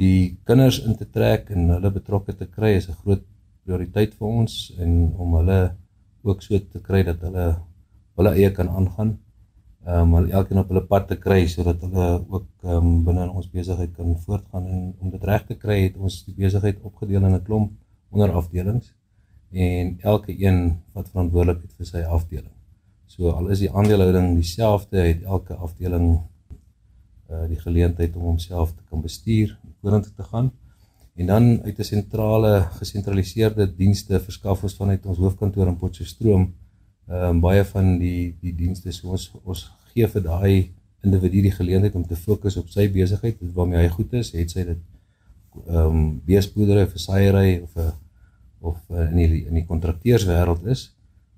Die 0.00 0.36
kinders 0.44 0.80
in 0.82 0.96
te 0.98 1.06
trek 1.06 1.50
en 1.54 1.68
hulle 1.70 1.90
betrokke 1.94 2.34
te 2.34 2.46
kry 2.46 2.72
is 2.78 2.88
'n 2.88 2.98
groot 3.02 3.22
prioriteit 3.64 4.14
vir 4.14 4.28
ons 4.28 4.72
en 4.78 5.14
om 5.16 5.36
hulle 5.38 5.60
ook 6.24 6.42
so 6.42 6.58
te 6.58 6.80
kry 6.80 7.02
dat 7.02 7.20
hulle 7.20 7.46
hulle 8.16 8.32
eie 8.34 8.50
kan 8.50 8.68
aangaan. 8.68 9.18
Ehm 9.86 10.14
um, 10.14 10.26
elkeen 10.30 10.58
op 10.58 10.68
hulle 10.72 10.86
pad 10.92 11.08
te 11.08 11.16
kry 11.16 11.46
sodat 11.46 11.80
hulle 11.86 12.08
ook 12.28 12.46
ehm 12.64 12.76
um, 12.76 13.04
binne 13.04 13.22
in 13.22 13.30
ons 13.38 13.50
besigheid 13.50 13.92
kan 13.96 14.16
voortgaan 14.26 14.66
en 14.66 14.82
om 15.00 15.10
dit 15.10 15.24
reg 15.30 15.46
te 15.46 15.54
kry 15.54 15.78
het 15.82 15.96
ons 15.96 16.24
die 16.24 16.34
besigheid 16.34 16.82
opgedeel 16.82 17.24
in 17.24 17.34
'n 17.34 17.44
klomp 17.44 17.72
onderafdelings 18.10 18.94
en 19.52 19.98
elke 20.02 20.32
een 20.44 20.58
wat 20.92 21.08
verantwoordelik 21.08 21.64
is 21.64 21.74
vir 21.78 21.86
sy 21.86 22.02
afdeling. 22.02 22.54
So 23.06 23.30
al 23.30 23.50
is 23.54 23.60
die 23.62 23.70
aandelehouding 23.70 24.34
dieselfde, 24.34 24.98
het 24.98 25.22
elke 25.22 25.54
afdeling 25.54 26.20
uh 27.30 27.46
die 27.48 27.60
geleentheid 27.60 28.16
om 28.16 28.22
homself 28.22 28.74
te 28.74 28.82
kan 28.90 29.00
bestuur 29.02 29.58
en 29.64 29.74
vorentoe 29.80 30.12
te 30.16 30.22
gaan. 30.22 30.52
En 31.14 31.26
dan 31.26 31.62
uit 31.62 31.78
'n 31.78 31.90
sentrale 31.94 32.68
gesentraliseerde 32.78 33.74
dienste 33.76 34.20
verskaf 34.20 34.62
ons 34.62 34.74
vanuit 34.74 35.06
ons 35.06 35.18
hoofkantoor 35.18 35.66
in 35.66 35.76
Potchefstroom 35.76 36.52
ehm 37.08 37.28
um, 37.30 37.40
baie 37.40 37.64
van 37.64 37.98
die 37.98 38.36
die 38.40 38.54
dienste 38.56 38.92
so 38.92 39.10
ons 39.12 39.30
ons 39.44 39.70
gee 39.92 40.06
vir 40.08 40.22
daai 40.22 40.72
individu 41.04 41.42
die 41.44 41.52
geleentheid 41.52 41.94
om 41.94 42.06
te 42.08 42.16
fokus 42.16 42.56
op 42.56 42.70
sy 42.72 42.88
besigheid 42.88 43.36
waarmee 43.54 43.82
hy 43.82 43.88
goed 43.92 44.12
is, 44.12 44.32
het 44.32 44.50
sy 44.50 44.64
dit 44.64 44.80
ehm 45.66 45.86
um, 45.86 46.06
beespoedery 46.26 46.86
vir 46.86 47.00
saaiery 47.00 47.60
of 47.62 47.76
'n 47.76 47.92
of 48.64 48.78
uh, 48.90 49.10
in 49.10 49.16
die 49.16 49.44
in 49.46 49.54
die 49.60 49.66
kontrakteurswêreld 49.68 50.64
is. 50.74 50.92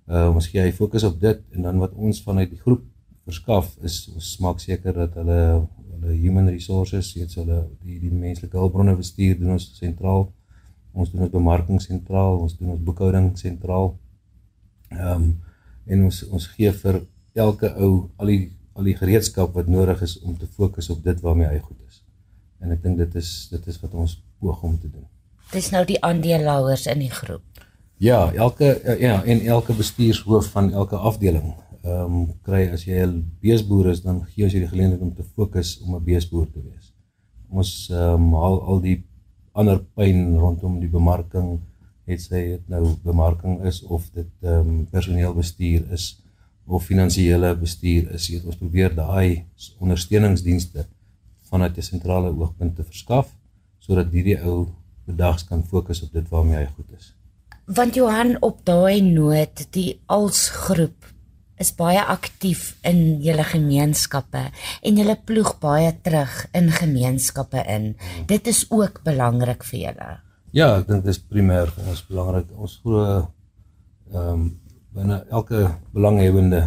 Uh 0.07 0.29
ons 0.35 0.47
gee 0.47 0.63
hy 0.63 0.73
fokus 0.73 1.05
op 1.05 1.19
dit 1.21 1.41
en 1.57 1.63
dan 1.63 1.79
wat 1.83 1.95
ons 1.95 2.23
vanuit 2.23 2.51
die 2.51 2.61
groep 2.63 2.85
verskaf 3.27 3.73
is 3.83 3.97
ons 4.15 4.29
maak 4.45 4.61
seker 4.63 4.95
dat 4.95 5.19
hulle 5.19 5.41
hulle 6.01 6.17
human 6.21 6.49
resources, 6.49 7.13
weet 7.17 7.35
hulle 7.41 7.63
die 7.85 7.99
die 8.03 8.13
menslike 8.13 8.59
hulpbronne 8.59 8.97
bestuur 8.99 9.39
doen 9.41 9.57
ons 9.57 9.71
sentraal. 9.79 10.29
Ons 10.97 11.13
doen 11.13 11.27
ons 11.27 11.33
bemarking 11.33 11.81
sentraal, 11.83 12.39
ons 12.41 12.57
doen 12.57 12.73
ons 12.75 12.85
boekhouding 12.85 13.33
sentraal. 13.41 13.93
Ehm 14.93 15.13
um, 15.13 15.35
en 15.87 16.01
ons 16.09 16.17
ons 16.35 16.47
gee 16.57 16.71
vir 16.83 16.97
elke 17.39 17.69
ou 17.79 17.91
al 18.19 18.33
die 18.33 18.41
al 18.77 18.89
die 18.91 18.97
gereedskap 18.97 19.55
wat 19.57 19.69
nodig 19.71 20.03
is 20.03 20.17
om 20.21 20.37
te 20.37 20.47
fokus 20.47 20.91
op 20.91 21.05
dit 21.05 21.21
waarmee 21.23 21.49
hy 21.49 21.61
goed 21.61 21.79
is. 21.87 22.03
En 22.61 22.73
ek 22.75 22.83
dink 22.83 22.99
dit 23.01 23.15
is 23.21 23.31
dit 23.53 23.69
is 23.71 23.79
wat 23.83 23.95
ons 23.95 24.17
poog 24.41 24.65
om 24.67 24.75
te 24.81 24.91
doen. 24.91 25.07
Dis 25.53 25.71
nou 25.71 25.85
die 25.87 26.01
aandeelhouers 26.03 26.89
in 26.91 27.05
die 27.05 27.13
groep. 27.13 27.45
Ja, 28.03 28.33
elke 28.35 28.75
ja, 29.01 29.23
en 29.25 29.41
elke 29.47 29.73
bestuurshoof 29.73 30.51
van 30.53 30.73
elke 30.73 30.97
afdeling 30.97 31.55
ehm 31.87 32.15
um, 32.15 32.27
kry 32.47 32.63
as 32.75 32.85
jy 32.87 32.99
'n 33.07 33.23
beesboer 33.43 33.91
is, 33.93 34.03
dan 34.03 34.25
gee 34.31 34.45
ons 34.45 34.53
jy 34.55 34.61
die 34.65 34.75
geleentheid 34.75 35.03
om 35.03 35.15
te 35.15 35.23
fokus 35.37 35.81
om 35.83 35.95
'n 35.95 36.05
beesboer 36.05 36.49
te 36.53 36.61
wees. 36.69 36.93
Ons 37.51 37.89
ehm 37.91 38.15
um, 38.15 38.35
haal 38.43 38.61
al 38.71 38.81
die 38.81 38.99
ander 39.53 39.79
pyn 39.97 40.37
rondom 40.37 40.81
die 40.81 40.93
bemarking, 40.99 41.61
het 42.07 42.21
sy 42.21 42.43
dit 42.55 42.69
nou 42.69 42.85
bemarking 43.05 43.65
is 43.71 43.83
of 43.83 44.11
dit 44.15 44.33
ehm 44.43 44.69
um, 44.69 44.87
personeelbestuur 44.91 45.93
is 45.93 46.05
of 46.67 46.85
finansiële 46.85 47.55
bestuur 47.57 48.11
is, 48.15 48.29
het 48.29 48.45
ons 48.45 48.59
probeer 48.59 48.95
daai 48.95 49.45
ondersteuningsdienste 49.79 50.87
vanuit 51.51 51.77
'n 51.79 51.83
sentrale 51.83 52.31
oogpunt 52.35 52.77
te 52.77 52.85
verskaf 52.85 53.29
sodat 53.79 54.11
hierdie 54.11 54.39
ou 54.43 54.69
bedags 55.07 55.45
kan 55.45 55.63
fokus 55.63 56.03
op 56.03 56.13
dit 56.13 56.29
waarmee 56.29 56.59
hy 56.59 56.67
goed 56.77 56.91
is. 56.99 57.15
Want 57.67 57.95
Johan 57.95 58.37
op 58.43 58.65
daai 58.65 59.01
noot, 59.01 59.67
die 59.71 60.01
alsgroep 60.07 61.16
is 61.63 61.73
baie 61.77 62.03
aktief 62.03 62.75
in 62.85 63.23
julle 63.25 63.45
gemeenskappe 63.47 64.43
en 64.83 65.01
julle 65.01 65.17
ploeg 65.29 65.55
baie 65.63 65.93
terug 66.05 66.35
in 66.57 66.71
gemeenskappe 66.73 67.65
in. 67.73 67.95
Dit 68.29 68.47
is 68.47 68.67
ook 68.71 69.01
belangrik 69.05 69.65
vir 69.65 69.81
julle. 69.81 70.11
Ja, 70.57 70.69
ek 70.79 70.89
dink 70.89 71.05
dit 71.05 71.13
is 71.15 71.21
primêr 71.21 71.73
vir 71.73 71.91
ons 71.93 72.05
belangrik. 72.09 72.53
Ons 72.57 72.79
glo 72.83 73.03
ehm 74.13 74.33
um, 74.33 74.47
binne 74.97 75.19
elke 75.29 75.67
belanghebbende 75.93 76.63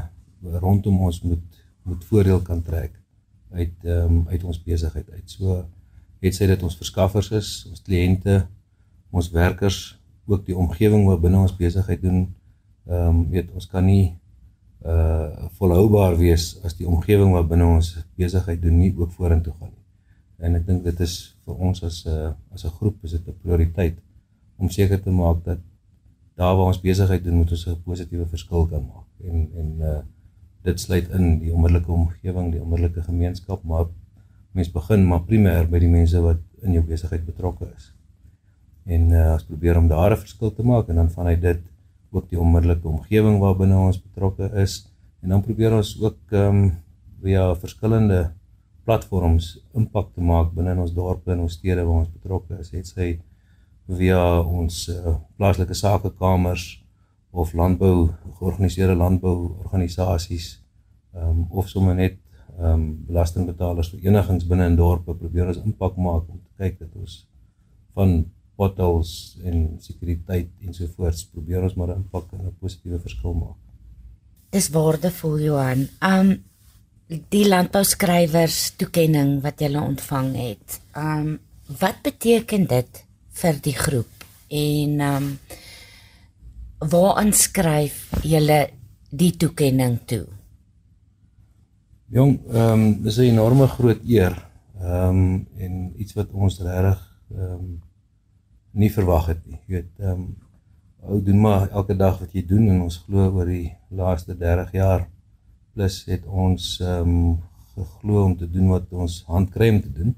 rondom 0.62 1.00
ons 1.08 1.24
moet 1.26 1.46
moet 1.90 2.04
voordeel 2.06 2.42
kan 2.46 2.60
trek 2.62 2.94
uit 3.58 3.74
ehm 3.84 4.20
um, 4.20 4.26
uit 4.30 4.44
ons 4.44 4.64
besigheid 4.64 5.10
uit. 5.10 5.26
So 5.26 5.64
het 6.22 6.36
sy 6.36 6.50
dit 6.52 6.64
ons 6.64 6.78
verskaffers 6.78 7.32
is, 7.32 7.50
ons 7.70 7.82
kliënte, 7.86 8.42
ons 9.10 9.32
werkers, 9.32 9.98
ook 10.30 10.46
die 10.46 10.58
omgewing 10.58 11.08
wat 11.08 11.22
binne 11.24 11.40
ons 11.42 11.56
besigheid 11.58 12.02
doen. 12.02 12.28
Ehm 12.90 13.08
um, 13.08 13.24
weet 13.34 13.54
ons 13.54 13.70
kan 13.70 13.86
nie 13.86 14.19
uh 14.86 15.48
volhoubaar 15.60 16.16
wees 16.18 16.60
as 16.64 16.78
die 16.78 16.88
omgewing 16.88 17.34
wat 17.36 17.48
binne 17.48 17.66
ons 17.68 17.98
besigheid 18.16 18.62
doen 18.62 18.78
nie 18.78 18.94
ook 18.96 19.12
vorentoe 19.12 19.54
gaan 19.60 19.74
nie. 19.74 19.86
En 20.40 20.56
ek 20.56 20.66
dink 20.68 20.84
dit 20.84 21.00
is 21.04 21.16
vir 21.46 21.56
ons 21.56 21.84
as 21.84 22.06
'n 22.06 22.10
uh, 22.10 22.32
as 22.54 22.64
'n 22.66 22.76
groep 22.78 23.04
is 23.04 23.12
dit 23.12 23.28
'n 23.28 23.40
prioriteit 23.44 23.98
om 24.58 24.70
seker 24.70 25.02
te 25.02 25.12
maak 25.12 25.44
dat 25.44 25.60
daar 26.36 26.56
waar 26.56 26.72
ons 26.72 26.82
besigheid 26.82 27.24
doen 27.24 27.36
moet 27.36 27.52
ons 27.52 27.68
'n 27.68 27.82
positiewe 27.84 28.26
verskil 28.26 28.68
kan 28.68 28.84
maak. 28.94 29.08
En 29.24 29.50
en 29.62 29.70
uh 29.92 30.00
dit 30.64 30.80
sluit 30.80 31.10
in 31.10 31.40
die 31.40 31.54
onmiddellike 31.54 31.92
omgewing, 31.92 32.52
die 32.52 32.62
onmiddellike 32.62 33.02
gemeenskap, 33.04 33.64
maar 33.64 33.86
mens 34.52 34.72
begin 34.72 35.08
maar 35.08 35.22
primêr 35.24 35.70
by 35.70 35.80
die 35.80 35.90
mense 35.90 36.20
wat 36.22 36.38
in 36.62 36.74
jou 36.74 36.84
besigheid 36.84 37.26
betrokke 37.26 37.68
is. 37.76 37.94
En 38.86 39.12
uh 39.12 39.34
ons 39.34 39.44
probeer 39.44 39.78
om 39.78 39.88
daar 39.88 40.12
'n 40.12 40.24
verskil 40.26 40.54
te 40.54 40.64
maak 40.64 40.90
en 40.90 40.96
dan 40.96 41.10
vanuit 41.10 41.42
dit 41.42 41.60
ook 42.12 42.30
die 42.30 42.40
onmiddellike 42.40 42.88
omgewing 42.88 43.40
waarbinne 43.40 43.78
ons 43.78 44.02
betrokke 44.02 44.50
is 44.62 44.82
en 45.22 45.34
dan 45.34 45.44
probeer 45.46 45.76
ons 45.78 45.96
ook 46.02 46.20
ehm 46.32 46.62
um, 46.64 46.70
via 47.20 47.50
verskillende 47.60 48.20
platforms 48.88 49.58
impak 49.76 50.14
te 50.16 50.22
maak 50.24 50.54
binne 50.56 50.72
in 50.72 50.84
ons 50.86 50.94
dorpe 50.96 51.34
en 51.34 51.44
ons 51.44 51.58
stede 51.60 51.84
waar 51.84 52.06
ons 52.06 52.14
betrokke 52.14 52.56
is. 52.62 52.72
Het 52.72 52.88
sy 52.88 53.10
via 54.00 54.22
ons 54.40 54.78
uh, 54.94 55.18
plaaslike 55.38 55.76
sakekamers 55.76 56.64
of 57.32 57.54
landbou 57.54 58.10
georganiseerde 58.40 58.96
landbouorganisasies 58.98 60.50
ehm 61.14 61.30
um, 61.30 61.46
of 61.50 61.70
sommer 61.70 61.96
net 61.98 62.18
ehm 62.58 62.72
um, 62.72 62.88
belastingbetalers 63.10 63.92
verenigings 63.94 64.48
binne 64.50 64.72
in 64.72 64.80
dorpe 64.80 65.14
probeer 65.14 65.52
ons 65.52 65.62
impak 65.66 65.98
maak 65.98 66.26
om 66.30 66.40
te 66.40 66.64
kyk 66.64 66.80
dat 66.80 66.96
ons 66.96 67.16
van 67.98 68.20
potholes 68.60 69.38
en 69.48 69.78
sekuriteit 69.84 70.52
ensovoorts 70.68 71.26
probeer 71.34 71.64
ons 71.64 71.76
maar 71.80 71.94
'n 71.94 72.04
impak 72.04 72.34
en 72.34 72.46
'n 72.48 72.56
positiewe 72.60 73.00
verskil 73.00 73.34
maak. 73.34 73.58
Dis 74.52 74.70
waardevol 74.70 75.40
Johan. 75.40 75.88
Um, 76.02 76.44
die 77.34 77.46
landbouskrywers 77.48 78.76
toekenning 78.78 79.42
wat 79.42 79.62
jy 79.62 79.72
ontvang 79.78 80.36
het. 80.36 80.82
Um, 80.98 81.40
wat 81.80 82.02
beteken 82.04 82.68
dit 82.68 83.06
vir 83.42 83.56
die 83.62 83.74
groep? 83.74 84.26
En 84.50 85.02
um, 85.02 85.40
waar 86.80 87.16
aanskryf 87.22 88.10
jy 88.24 88.70
die 89.10 89.32
toekenning 89.38 90.00
toe? 90.06 90.26
Jong, 92.10 92.40
ehm 92.50 92.74
um, 92.74 93.04
dis 93.04 93.18
'n 93.18 93.32
enorme 93.34 93.68
groot 93.68 94.02
eer. 94.06 94.34
Ehm 94.82 95.10
um, 95.10 95.48
en 95.58 95.94
iets 95.98 96.14
wat 96.14 96.32
ons 96.32 96.60
regtig 96.60 97.00
ehm 97.36 97.54
um, 97.54 97.89
nie 98.72 98.92
verwag 98.94 99.28
het 99.34 99.42
nie. 99.46 99.60
Jy 99.68 99.76
weet, 99.76 99.92
ehm 100.00 100.12
um, 100.12 100.30
ou 101.00 101.22
doen 101.24 101.40
maar 101.40 101.70
elke 101.72 101.96
dag 101.96 102.18
wat 102.20 102.34
jy 102.36 102.42
doen 102.44 102.66
en 102.68 102.82
ons 102.84 102.98
glo 103.06 103.30
oor 103.32 103.48
die 103.48 103.70
laaste 103.96 104.34
30 104.36 104.74
jaar 104.76 105.06
plus 105.74 106.02
het 106.10 106.26
ons 106.28 106.80
ehm 106.84 107.14
um, 107.14 107.38
geglo 107.76 108.24
om 108.26 108.36
te 108.38 108.50
doen 108.52 108.74
wat 108.74 108.90
ons 108.92 109.22
hand 109.28 109.52
kry 109.54 109.70
om 109.72 109.80
te 109.82 109.92
doen. 109.94 110.16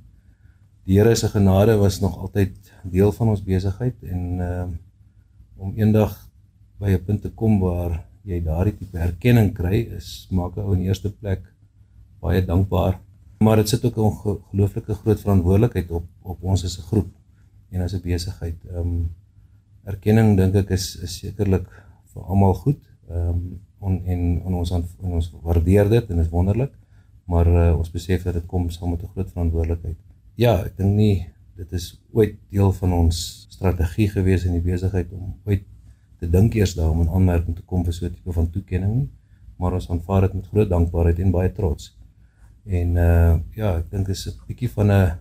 Die 0.90 0.98
Here 0.98 1.16
se 1.16 1.30
genade 1.30 1.76
was 1.78 2.00
nog 2.02 2.18
altyd 2.18 2.56
deel 2.84 3.12
van 3.12 3.30
ons 3.36 3.44
besigheid 3.46 3.96
en 4.04 4.24
ehm 4.40 4.62
um, 4.64 4.80
om 5.62 5.76
eendag 5.78 6.16
by 6.82 6.90
'n 6.98 7.06
punt 7.06 7.22
te 7.22 7.30
kom 7.30 7.60
waar 7.60 8.02
jy 8.26 8.42
daardie 8.42 8.74
tipe 8.78 8.98
erkenning 8.98 9.54
kry 9.54 9.86
is 9.98 10.28
maak 10.32 10.58
ou 10.58 10.74
in 10.74 10.82
eerste 10.82 11.12
plek 11.12 11.42
baie 12.20 12.42
dankbaar. 12.46 13.00
Maar 13.40 13.56
dit 13.62 13.70
sit 13.70 13.86
ook 13.86 13.98
'n 13.98 14.10
ongelooflike 14.10 14.94
groot 14.94 15.20
verantwoordelikheid 15.20 15.92
op 15.92 16.06
op 16.22 16.44
ons 16.44 16.66
as 16.66 16.78
'n 16.78 16.88
groep 16.90 17.10
en 17.72 17.82
as 17.82 17.94
'n 17.94 18.02
besigheid. 18.04 18.58
Ehm 18.70 18.78
um, 18.78 19.10
erkenning 19.84 20.38
dink 20.38 20.56
ek 20.56 20.70
is 20.70 20.86
sekerlik 21.20 21.68
vir 22.14 22.24
almal 22.24 22.54
goed. 22.54 22.82
Ehm 23.10 23.30
um, 23.30 23.60
on, 23.80 24.02
en 24.06 24.22
en 24.46 24.54
ons 24.54 24.72
on, 24.72 24.86
ons 25.00 25.32
waardeer 25.42 25.90
dit 25.90 26.10
en 26.10 26.20
is 26.20 26.30
wonderlik. 26.30 26.74
Maar 27.26 27.48
uh, 27.48 27.78
ons 27.78 27.92
besef 27.92 28.24
dat 28.24 28.34
dit 28.34 28.46
kom 28.46 28.70
saam 28.70 28.90
met 28.90 29.04
'n 29.04 29.12
groot 29.14 29.32
verantwoordelikheid. 29.32 29.98
Ja, 30.36 30.64
ek 30.66 30.78
dink 30.78 30.96
nie 30.96 31.28
dit 31.56 31.72
is 31.72 32.02
ooit 32.12 32.36
deel 32.50 32.72
van 32.72 32.94
ons 32.94 33.46
strategie 33.50 34.10
gewees 34.10 34.46
in 34.46 34.54
die 34.58 34.72
besigheid 34.72 35.12
om 35.14 35.36
ooit 35.46 35.64
te 36.20 36.30
dink 36.30 36.54
eers 36.56 36.76
daaroor 36.76 36.92
om 36.92 37.02
'n 37.02 37.14
aanmerking 37.18 37.56
te 37.56 37.66
kom 37.66 37.84
vir 37.84 37.94
so 37.94 38.06
'n 38.06 38.14
tipe 38.14 38.32
van 38.32 38.50
toekenning. 38.50 39.10
Maar 39.58 39.74
ons 39.74 39.90
aanvaar 39.90 40.22
dit 40.22 40.34
met 40.34 40.48
groot 40.48 40.70
dankbaarheid 40.70 41.20
en 41.20 41.32
baie 41.32 41.52
trots. 41.52 41.98
En 42.66 42.96
uh 42.96 43.40
ja, 43.56 43.78
ek 43.78 43.92
dink 43.92 44.06
dit 44.06 44.16
is 44.16 44.28
'n 44.28 44.48
bietjie 44.48 44.70
van 44.70 44.92
'n 44.92 45.18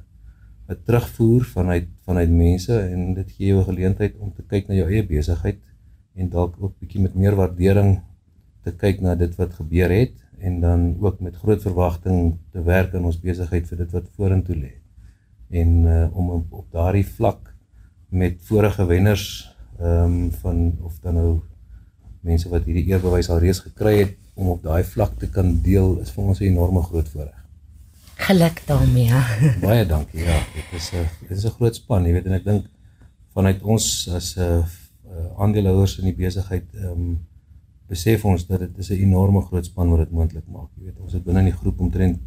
'n 0.70 0.78
terugvoer 0.86 1.44
vanuit 1.44 1.88
vanuit 2.06 2.30
mense 2.30 2.76
en 2.78 3.14
dit 3.14 3.30
gee 3.36 3.46
jou 3.46 3.60
'n 3.60 3.70
geleentheid 3.72 4.14
om 4.18 4.32
te 4.32 4.42
kyk 4.42 4.68
na 4.68 4.74
jou 4.74 4.88
eie 4.90 5.06
besigheid 5.06 5.58
en 6.14 6.28
dalk 6.28 6.54
ook 6.58 6.78
bietjie 6.78 7.00
met 7.00 7.14
meer 7.14 7.34
waardering 7.34 8.00
te 8.62 8.72
kyk 8.72 9.00
na 9.00 9.14
dit 9.14 9.34
wat 9.36 9.54
gebeur 9.54 9.90
het 9.90 10.14
en 10.38 10.60
dan 10.60 10.96
ook 11.00 11.20
met 11.20 11.36
groot 11.36 11.62
verwagting 11.62 12.38
te 12.52 12.62
werk 12.62 12.94
aan 12.94 13.04
ons 13.04 13.20
besigheid 13.20 13.66
vir 13.68 13.78
dit 13.78 13.90
wat 13.92 14.08
vorentoe 14.16 14.56
lê. 14.56 14.72
En 15.50 15.70
uh 15.84 16.16
om 16.16 16.30
op, 16.30 16.52
op 16.52 16.66
daardie 16.72 17.06
vlak 17.06 17.54
met 18.08 18.36
vorige 18.48 18.86
wenners 18.86 19.26
ehm 19.78 20.04
um, 20.04 20.32
van 20.42 20.76
of 20.82 20.98
dan 21.00 21.14
nou 21.14 21.40
mense 22.20 22.48
wat 22.48 22.64
hierdie 22.64 22.92
eerbewys 22.92 23.30
al 23.30 23.38
reeds 23.38 23.62
gekry 23.64 23.98
het 23.98 24.16
om 24.34 24.48
op 24.48 24.62
daai 24.62 24.84
vlak 24.84 25.18
te 25.18 25.28
kan 25.30 25.60
deel 25.62 25.98
is 26.00 26.10
vir 26.10 26.24
ons 26.24 26.40
'n 26.40 26.44
enorme 26.44 26.82
groot 26.82 27.08
voorreg. 27.08 27.39
Geluk 28.20 28.62
daarmee. 28.66 29.04
Ja. 29.04 29.22
Baie 29.64 29.86
dankie. 29.86 30.20
Ja, 30.20 30.38
dit 30.54 30.80
is 30.80 30.90
'n 30.92 31.06
dit 31.28 31.36
is 31.36 31.44
'n 31.44 31.56
groot 31.56 31.74
span, 31.74 32.04
jy 32.04 32.12
weet 32.12 32.26
en 32.26 32.32
ek 32.32 32.44
dink 32.44 32.66
vanuit 33.34 33.62
ons 33.62 34.08
as 34.08 34.36
'n 34.36 34.40
uh, 34.40 34.64
uh, 35.10 35.40
aandeelhouers 35.42 35.98
in 35.98 36.04
die 36.04 36.14
besigheid 36.14 36.66
ehm 36.74 36.90
um, 36.90 37.18
besef 37.90 38.24
ons 38.24 38.46
dat 38.46 38.60
dit 38.60 38.78
is 38.78 38.90
'n 38.90 39.02
enorme 39.06 39.40
groot 39.42 39.64
span 39.64 39.90
wat 39.90 39.98
dit 39.98 40.10
moontlik 40.10 40.46
maak. 40.46 40.68
Jy 40.76 40.84
weet, 40.84 40.98
ons 41.00 41.12
het 41.12 41.24
binne 41.24 41.40
in 41.40 41.50
die 41.50 41.60
groep 41.60 41.80
omtrent 41.80 42.20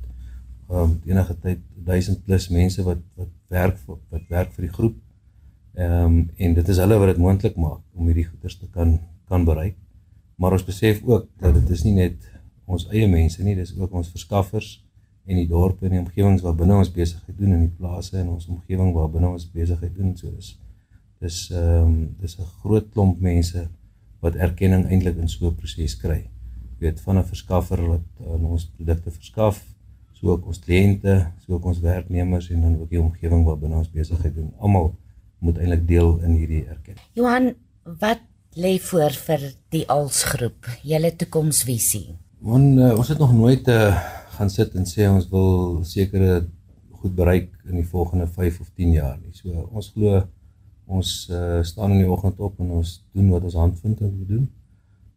ehm 0.69 0.79
um, 0.79 1.01
enige 1.05 1.39
tyd 1.39 1.59
1000 1.75 2.23
plus 2.25 2.49
mense 2.49 2.83
wat 2.83 2.97
wat 3.15 3.29
werk 3.47 3.77
vir, 3.77 3.97
wat 4.09 4.21
werk 4.29 4.51
vir 4.53 4.65
die 4.65 4.73
groep. 4.73 4.95
Ehm 5.73 6.05
um, 6.05 6.29
en 6.37 6.53
dit 6.53 6.67
is 6.67 6.77
hulle 6.77 6.97
wat 6.97 7.07
dit 7.07 7.17
moontlik 7.17 7.55
maak 7.55 7.81
om 7.93 8.05
hierdie 8.05 8.29
goeders 8.31 8.57
te 8.57 8.67
kan 8.71 8.99
kan 9.27 9.45
bereik. 9.45 9.75
Maar 10.35 10.51
ons 10.51 10.65
besef 10.65 11.03
ook 11.03 11.27
dat 11.39 11.53
dit 11.53 11.69
is 11.69 11.83
nie 11.83 11.93
net 11.93 12.17
ons 12.65 12.87
eie 12.89 13.07
mense 13.07 13.43
nie, 13.43 13.55
dis 13.55 13.77
ook 13.77 13.93
ons 13.93 14.09
verskaffers 14.09 14.82
en 15.25 15.39
die 15.39 15.47
dorpe 15.47 15.85
en 15.87 15.95
die 15.95 16.01
omgewings 16.01 16.43
waar 16.43 16.55
binne 16.55 16.75
ons 16.81 16.91
besigheid 16.91 17.37
doen 17.37 17.55
in 17.55 17.63
die 17.67 17.75
plase 17.77 18.17
en 18.19 18.33
ons 18.35 18.49
omgewing 18.51 18.91
waar 18.95 19.09
binne 19.11 19.29
ons 19.29 19.45
besigheid 19.53 19.95
doen 19.95 20.15
so 20.19 20.31
is. 20.37 20.53
Dis 21.23 21.45
ehm 21.51 21.83
um, 21.83 22.15
dis 22.19 22.37
'n 22.39 22.49
groot 22.63 22.89
klomp 22.91 23.19
mense 23.19 23.67
wat 24.23 24.35
erkenning 24.35 24.85
eintlik 24.89 25.17
in 25.17 25.29
so 25.29 25.47
'n 25.47 25.55
proses 25.55 25.95
kry. 25.95 26.21
Jy 26.79 26.79
weet 26.79 26.99
van 26.99 27.17
'n 27.17 27.23
verskaffer 27.23 27.81
wat 27.87 28.05
aan 28.31 28.45
ons 28.45 28.65
produkte 28.75 29.11
verskaf, 29.11 29.63
so 30.13 30.27
ook 30.27 30.45
ons 30.47 30.59
kliënte, 30.59 31.31
so 31.45 31.53
ook 31.53 31.65
ons 31.65 31.79
werknemers 31.79 32.49
en 32.49 32.61
dan 32.61 32.79
ook 32.79 32.89
die 32.89 33.01
omgewing 33.01 33.45
waar 33.45 33.57
binne 33.57 33.75
ons 33.75 33.91
besigheid 33.91 34.35
doen. 34.35 34.53
Almal 34.59 34.95
moet 35.39 35.57
eintlik 35.57 35.87
deel 35.87 36.19
in 36.19 36.31
hierdie 36.39 36.65
erkenning. 36.65 37.05
Johan, 37.13 37.53
wat 37.83 38.19
lê 38.55 38.79
voor 38.79 39.11
vir 39.11 39.53
die 39.69 39.87
alsgroep? 39.87 40.67
Julle 40.83 41.15
toekomsvisie. 41.15 42.15
Want 42.39 42.77
uh, 42.79 42.97
ons 42.97 43.07
het 43.07 43.19
nog 43.19 43.33
nooit 43.33 43.67
uh, 43.67 43.95
gaan 44.37 44.49
sit 44.49 44.75
en 44.75 44.85
sê 44.89 45.07
ons 45.09 45.27
wil 45.31 45.83
sekere 45.87 46.43
goed 47.03 47.15
bereik 47.15 47.51
in 47.67 47.79
die 47.81 47.87
volgende 47.87 48.27
5 48.27 48.59
of 48.63 48.69
10 48.79 48.93
jaar 48.95 49.17
nie. 49.19 49.33
So 49.35 49.67
ons 49.71 49.91
glo 49.95 50.23
ons 50.87 51.09
uh, 51.31 51.61
staan 51.63 51.95
in 51.95 52.03
die 52.03 52.11
oggend 52.11 52.39
op 52.43 52.59
en 52.59 52.73
ons 52.79 52.97
doen 53.15 53.29
wat 53.31 53.45
ons 53.47 53.57
hand 53.59 53.79
vind 53.79 54.01
om 54.03 54.11
te 54.19 54.27
doen. 54.27 54.45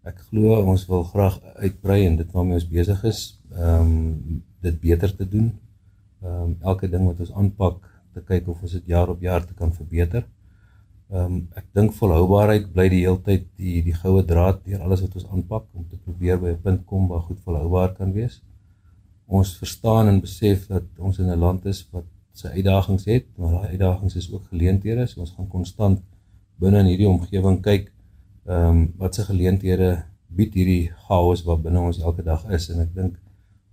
Ek 0.06 0.20
glo 0.30 0.54
ons 0.62 0.86
wil 0.90 1.04
graag 1.10 1.40
uitbrei 1.62 2.04
en 2.06 2.16
dit 2.20 2.34
waarmee 2.34 2.60
ons 2.60 2.68
besig 2.70 3.04
is, 3.10 3.22
ehm 3.54 3.90
um, 3.90 4.42
dit 4.66 4.78
beter 4.82 5.12
te 5.14 5.26
doen. 5.28 5.50
Ehm 6.22 6.42
um, 6.42 6.56
elke 6.70 6.90
ding 6.90 7.04
wat 7.06 7.20
ons 7.22 7.34
aanpak 7.42 7.82
te 8.14 8.22
kyk 8.30 8.48
of 8.50 8.62
ons 8.62 8.74
dit 8.78 8.94
jaar 8.94 9.10
op 9.12 9.22
jaar 9.22 9.44
te 9.46 9.54
kan 9.54 9.74
verbeter. 9.74 10.26
Ehm 11.10 11.24
um, 11.24 11.40
ek 11.58 11.66
dink 11.78 11.94
volhoubaarheid 11.98 12.70
bly 12.74 12.88
die 12.90 13.02
heeltyd 13.04 13.46
die 13.62 13.78
die 13.86 13.94
goue 14.02 14.22
draad 14.26 14.62
deur 14.66 14.82
alles 14.86 15.02
wat 15.04 15.18
ons 15.18 15.30
aanpak 15.30 15.66
om 15.74 15.86
te 15.90 15.98
probeer 16.04 16.38
by 16.42 16.54
'n 16.54 16.62
punt 16.66 16.86
kom 16.86 17.08
waar 17.08 17.26
goed 17.28 17.42
volhoubaar 17.46 17.94
kan 17.98 18.12
wees. 18.12 18.40
Ons 19.26 19.56
verstaan 19.58 20.08
en 20.08 20.20
besef 20.20 20.66
dat 20.66 20.84
ons 20.98 21.18
in 21.18 21.30
'n 21.30 21.38
land 21.38 21.64
is 21.66 21.88
wat 21.92 22.04
sy 22.32 22.48
uitdagings 22.48 23.04
het, 23.04 23.26
maar 23.36 23.50
daai 23.50 23.68
uitdagings 23.68 24.16
is 24.16 24.32
ook 24.32 24.44
geleenthede. 24.50 25.06
So 25.06 25.20
ons 25.20 25.34
gaan 25.36 25.48
konstant 25.48 26.02
binne 26.60 26.80
in 26.80 26.90
hierdie 26.90 27.08
omgewing 27.08 27.60
kyk 27.64 27.92
ehm 28.46 28.68
um, 28.68 28.82
wat 29.00 29.14
se 29.14 29.24
geleenthede 29.26 29.90
bied 30.38 30.54
hierdie 30.54 30.90
chaos 31.06 31.42
wat 31.46 31.62
binne 31.64 31.80
ons 31.82 31.98
elke 31.98 32.22
dag 32.22 32.44
is 32.56 32.68
en 32.70 32.82
ek 32.84 32.92
dink 32.94 33.16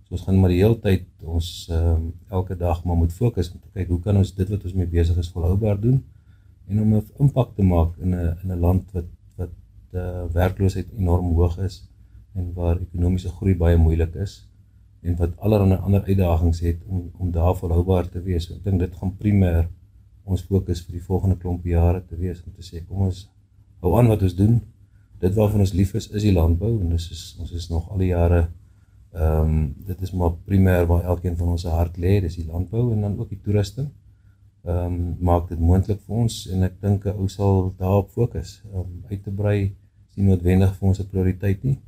so 0.06 0.16
ons 0.16 0.24
gaan 0.26 0.40
maar 0.40 0.52
die 0.52 0.60
hele 0.60 0.78
tyd 0.86 1.06
ons 1.36 1.50
ehm 1.70 1.90
um, 1.92 2.08
elke 2.38 2.56
dag 2.58 2.82
maar 2.84 2.98
moet 2.98 3.14
fokus 3.14 3.52
om 3.52 3.60
te 3.60 3.70
kyk 3.78 3.92
hoe 3.94 4.00
kan 4.06 4.18
ons 4.20 4.34
dit 4.40 4.50
wat 4.54 4.66
ons 4.66 4.76
mee 4.80 4.90
besig 4.96 5.20
is 5.22 5.30
volhoubaar 5.36 5.78
doen 5.84 6.00
en 6.68 6.82
om 6.82 6.94
'n 6.98 7.04
impak 7.26 7.54
te 7.56 7.62
maak 7.62 7.94
in 8.02 8.14
'n 8.14 8.34
in 8.42 8.52
'n 8.56 8.60
land 8.66 8.84
wat 8.96 9.08
wat 9.38 9.54
uh, 9.92 10.24
werkloosheid 10.40 10.88
enorm 10.98 11.32
hoog 11.38 11.58
is 11.68 11.76
en 12.34 12.52
waar 12.58 12.76
ekonomiese 12.86 13.30
groei 13.36 13.54
baie 13.64 13.78
moeilik 13.86 14.14
is 14.26 14.34
en 15.04 15.16
wat 15.20 15.32
allerlei 15.38 15.78
ander 15.78 16.04
uitdagings 16.08 16.60
het 16.64 16.80
om 16.88 17.10
om 17.18 17.30
daar 17.30 17.56
volhoubaar 17.56 18.08
te 18.08 18.22
wees. 18.22 18.48
Ek 18.50 18.62
dink 18.64 18.80
dit 18.80 18.94
gaan 19.00 19.12
primêr 19.20 19.66
ons 20.24 20.42
fokus 20.42 20.80
vir 20.84 20.98
die 20.98 21.06
volgende 21.08 21.36
klomp 21.36 21.66
jare 21.68 22.00
te 22.08 22.16
wees 22.16 22.40
om 22.46 22.52
te 22.56 22.64
sê 22.64 22.80
kom 22.88 23.04
ons 23.08 23.26
hou 23.84 23.92
aan 23.98 24.08
wat 24.08 24.24
ons 24.24 24.36
doen. 24.38 24.60
Dit 25.20 25.36
waarvan 25.36 25.64
ons 25.66 25.74
lief 25.76 25.92
is 26.00 26.08
is 26.10 26.24
die 26.24 26.32
landbou 26.32 26.72
en 26.80 26.94
dis 26.96 27.10
is 27.16 27.24
ons 27.40 27.52
is 27.52 27.68
nog 27.70 27.90
al 27.90 28.04
die 28.06 28.12
jare 28.12 28.46
ehm 29.14 29.50
um, 29.50 29.58
dit 29.86 30.00
is 30.02 30.12
maar 30.12 30.32
primêr 30.48 30.88
waar 30.90 31.04
elkeen 31.12 31.36
van 31.36 31.52
ons 31.54 31.62
se 31.62 31.70
hart 31.70 32.00
lê, 32.02 32.16
dis 32.20 32.40
die 32.40 32.48
landbou 32.48 32.88
en 32.92 33.04
dan 33.06 33.18
ook 33.18 33.28
die 33.28 33.40
toerusting. 33.44 33.92
Ehm 34.64 34.94
um, 34.96 35.16
maak 35.20 35.48
dit 35.52 35.60
moontlik 35.60 36.00
vir 36.06 36.24
ons 36.24 36.40
en 36.52 36.62
ek 36.70 36.80
dink 36.80 37.06
ou 37.12 37.28
sal 37.28 37.74
daarop 37.78 38.10
fokus 38.10 38.62
om 38.72 38.86
um, 38.86 39.00
uit 39.10 39.22
te 39.22 39.30
brei 39.30 39.58
sien 40.14 40.30
noodwendig 40.30 40.72
vir 40.78 40.88
ons 40.88 41.00
'n 41.00 41.10
prioriteit 41.12 41.64
nie 41.64 41.78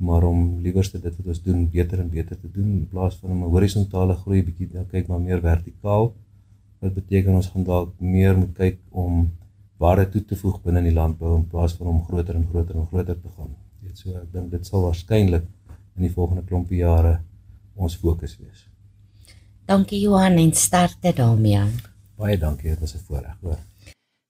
maar 0.00 0.24
om 0.24 0.60
liewerste 0.64 0.98
dit 1.00 1.16
wat 1.16 1.26
ons 1.32 1.42
doen 1.44 1.66
beter 1.68 2.00
en 2.00 2.08
beter 2.08 2.38
te 2.40 2.48
doen 2.48 2.68
in 2.78 2.88
plaas 2.88 3.18
van 3.20 3.30
om 3.34 3.42
'n 3.44 3.52
horisontale 3.54 4.14
groei 4.22 4.42
bietjie 4.42 4.68
te 4.68 4.84
kyk 4.90 5.08
maar 5.08 5.20
meer 5.20 5.40
vertikaal. 5.40 6.12
Wat 6.80 6.94
beteken 6.94 7.34
ons 7.34 7.50
gaan 7.52 7.64
dalk 7.64 7.92
meer 8.00 8.38
moet 8.38 8.54
kyk 8.56 8.78
om 8.90 9.30
waarde 9.76 10.08
toe 10.08 10.24
te 10.24 10.36
voeg 10.36 10.62
binne 10.62 10.78
in 10.78 10.88
die 10.88 10.98
landbou 11.00 11.36
in 11.36 11.46
plaas 11.48 11.72
van 11.72 11.86
om 11.86 12.04
groter 12.04 12.34
en 12.34 12.46
groter 12.50 12.74
en 12.76 12.86
groter 12.86 13.20
te 13.20 13.28
gaan. 13.36 13.54
Weet 13.82 13.98
so 13.98 14.10
ek 14.10 14.32
dink 14.32 14.50
dit 14.50 14.66
sal 14.66 14.82
waarskynlik 14.82 15.44
in 15.96 16.02
die 16.02 16.12
volgende 16.12 16.42
klompie 16.42 16.78
jare 16.78 17.20
ons 17.74 17.96
fokus 17.96 18.38
wees. 18.38 18.66
Dankie 19.66 20.00
Johan 20.00 20.38
en 20.38 20.52
sterkte 20.52 21.12
daarmee. 21.16 21.64
Baie 22.16 22.38
dankie, 22.38 22.70
dit 22.70 22.80
was 22.80 22.94
'n 22.94 23.04
voorreg, 23.06 23.36
hoor. 23.40 23.69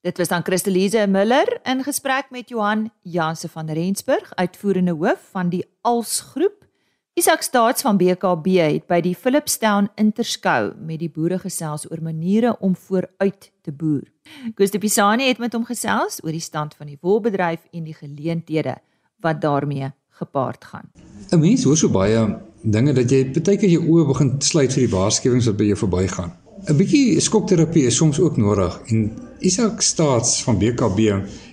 Dit 0.01 0.17
was 0.17 0.29
dan 0.29 0.43
Christelise 0.43 1.07
Miller 1.07 1.61
in 1.63 1.83
gesprek 1.85 2.31
met 2.31 2.49
Johan 2.49 2.91
Janse 3.03 3.49
van 3.49 3.71
Rensburg, 3.71 4.33
uitvoerende 4.35 4.93
hoof 4.93 5.29
van 5.31 5.49
die 5.49 5.65
Als 5.81 6.21
Groep. 6.21 6.65
Isak 7.13 7.43
Staats 7.43 7.83
van 7.83 7.97
BKB 7.97 8.47
het 8.47 8.87
by 8.89 9.03
die 9.05 9.13
Philipstown 9.15 9.91
Interskou 10.01 10.73
met 10.87 11.03
die 11.03 11.11
boere 11.13 11.37
gesels 11.39 11.85
oor 11.91 12.01
maniere 12.03 12.55
om 12.65 12.77
vooruit 12.77 13.51
te 13.61 13.73
boer. 13.73 14.09
Koos 14.55 14.73
de 14.73 14.81
Pisani 14.81 15.29
het 15.29 15.39
met 15.39 15.53
hom 15.53 15.69
gesels 15.69 16.23
oor 16.25 16.33
die 16.33 16.41
stand 16.41 16.75
van 16.81 16.89
die 16.89 16.99
wolbedryf 17.01 17.69
en 17.71 17.85
die 17.85 17.95
geleenthede 17.95 18.79
wat 19.21 19.45
daarmee 19.45 19.93
gepaard 20.09 20.65
gaan. 20.65 20.89
'n 21.31 21.41
Mens 21.41 21.65
hoor 21.65 21.77
so 21.77 21.93
baie 21.93 22.41
dinge 22.63 22.93
dat 22.93 23.11
jy 23.11 23.25
baie 23.37 23.57
keer 23.57 23.71
jou 23.71 23.85
oë 23.85 24.07
begin 24.07 24.41
sluit 24.41 24.73
vir 24.73 24.87
die 24.87 24.97
waarskuwings 24.97 25.47
wat 25.47 25.57
by 25.57 25.65
jou 25.65 25.77
verbygaan. 25.77 26.33
'n 26.69 26.77
bietjie 26.77 27.21
skokterapie 27.21 27.87
is 27.89 27.97
soms 27.97 28.19
ook 28.21 28.37
nodig 28.37 28.75
en 28.93 29.13
Isak 29.39 29.81
Staats 29.81 30.43
van 30.45 30.59
BKB 30.59 30.99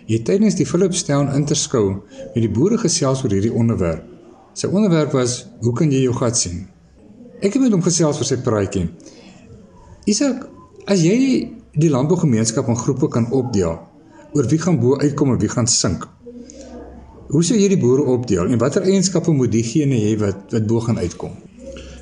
het 0.08 0.26
tydens 0.28 0.58
die 0.60 0.66
Philipstown 0.68 1.30
interskou 1.36 1.86
met 2.34 2.42
die 2.44 2.52
boere 2.52 2.78
gesels 2.78 3.24
oor 3.24 3.32
hierdie 3.32 3.54
onderwerp. 3.54 4.04
Sy 4.54 4.68
onderwerp 4.68 5.12
was: 5.16 5.46
"Hoe 5.62 5.74
kan 5.74 5.92
jy 5.92 6.02
jou 6.02 6.14
gat 6.14 6.38
sien?" 6.38 6.68
Ek 7.40 7.54
het 7.54 7.62
met 7.62 7.72
hom 7.72 7.82
gesels 7.82 8.18
oor 8.18 8.26
sy 8.26 8.38
praatjie. 8.38 8.90
Isak, 10.06 10.50
as 10.86 11.02
jy 11.02 11.52
die 11.72 11.90
landbougemeenskap 11.90 12.68
in 12.68 12.76
groepe 12.76 13.08
kan 13.08 13.32
opdeel 13.32 13.80
oor 14.34 14.48
wie 14.48 14.60
gaan 14.60 14.80
bo 14.80 14.98
uitkom 14.98 15.32
en 15.32 15.40
wie 15.40 15.50
gaan 15.50 15.68
sink. 15.68 16.08
Hoe 17.30 17.44
sou 17.44 17.58
jy 17.58 17.68
die 17.68 17.80
boere 17.80 18.04
opdeel 18.04 18.52
en 18.52 18.60
watter 18.60 18.84
eienskappe 18.84 19.32
moet 19.32 19.52
diegene 19.52 19.96
hê 19.96 20.18
wat 20.20 20.52
wat 20.52 20.68
bo 20.68 20.80
gaan 20.80 20.98
uitkom? 20.98 21.32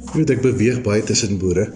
Ek 0.08 0.14
weet 0.14 0.30
ek 0.30 0.42
beweeg 0.42 0.82
baie 0.82 1.04
tussen 1.04 1.38
boere 1.38 1.74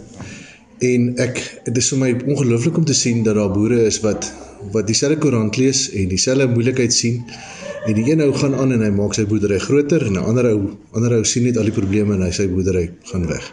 en 0.79 1.09
ek 1.19 1.39
dit 1.65 1.79
is 1.81 1.89
vir 1.93 1.99
my 1.99 2.09
ongelooflik 2.23 2.77
om 2.79 2.85
te 2.87 2.95
sien 2.95 3.23
dat 3.23 3.35
daar 3.35 3.51
boere 3.51 3.81
is 3.87 3.99
wat 4.05 4.29
wat 4.73 4.87
dieselfde 4.87 5.19
koerant 5.23 5.57
lees 5.59 5.87
en 5.95 6.09
dieselfde 6.11 6.47
moeilikheid 6.51 6.93
sien 6.93 7.21
en 7.87 7.95
die 7.95 8.05
een 8.11 8.21
ou 8.23 8.31
gaan 8.35 8.55
aan 8.55 8.73
en 8.75 8.83
hy 8.83 8.91
maak 8.95 9.15
sy 9.15 9.25
boerdery 9.27 9.59
groter 9.63 10.05
en 10.07 10.17
'n 10.19 10.25
ander 10.31 10.51
ou 10.51 10.59
ander 10.95 11.15
ou 11.17 11.23
sien 11.23 11.43
net 11.43 11.57
al 11.57 11.67
die 11.67 11.75
probleme 11.75 12.15
en 12.15 12.23
hy 12.23 12.31
sy 12.31 12.47
boerdery 12.47 12.89
gaan 13.11 13.27
weg. 13.27 13.45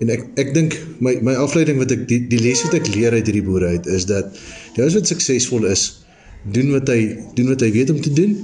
En 0.00 0.10
ek 0.10 0.26
ek 0.38 0.54
dink 0.54 0.78
my 1.00 1.18
my 1.22 1.34
afleiding 1.34 1.78
wat 1.78 1.90
ek 1.90 2.06
die 2.08 2.20
die 2.28 2.42
les 2.42 2.62
wat 2.66 2.74
ek 2.74 2.94
leer 2.94 3.12
uit 3.12 3.26
hierdie 3.26 3.46
boere 3.46 3.66
uit 3.66 3.86
is 3.86 4.06
dat 4.06 4.34
die 4.74 4.82
ou 4.82 4.90
wat 4.90 5.06
suksesvol 5.06 5.66
is 5.66 6.04
doen 6.52 6.70
wat 6.72 6.88
hy 6.88 7.18
doen 7.34 7.48
wat 7.48 7.60
hy 7.60 7.70
weet 7.72 7.90
om 7.90 8.00
te 8.00 8.12
doen. 8.12 8.36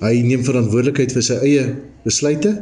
Hy 0.00 0.20
neem 0.22 0.44
verantwoordelikheid 0.44 1.12
vir 1.12 1.22
sy 1.22 1.36
eie 1.40 1.76
besluite. 2.04 2.52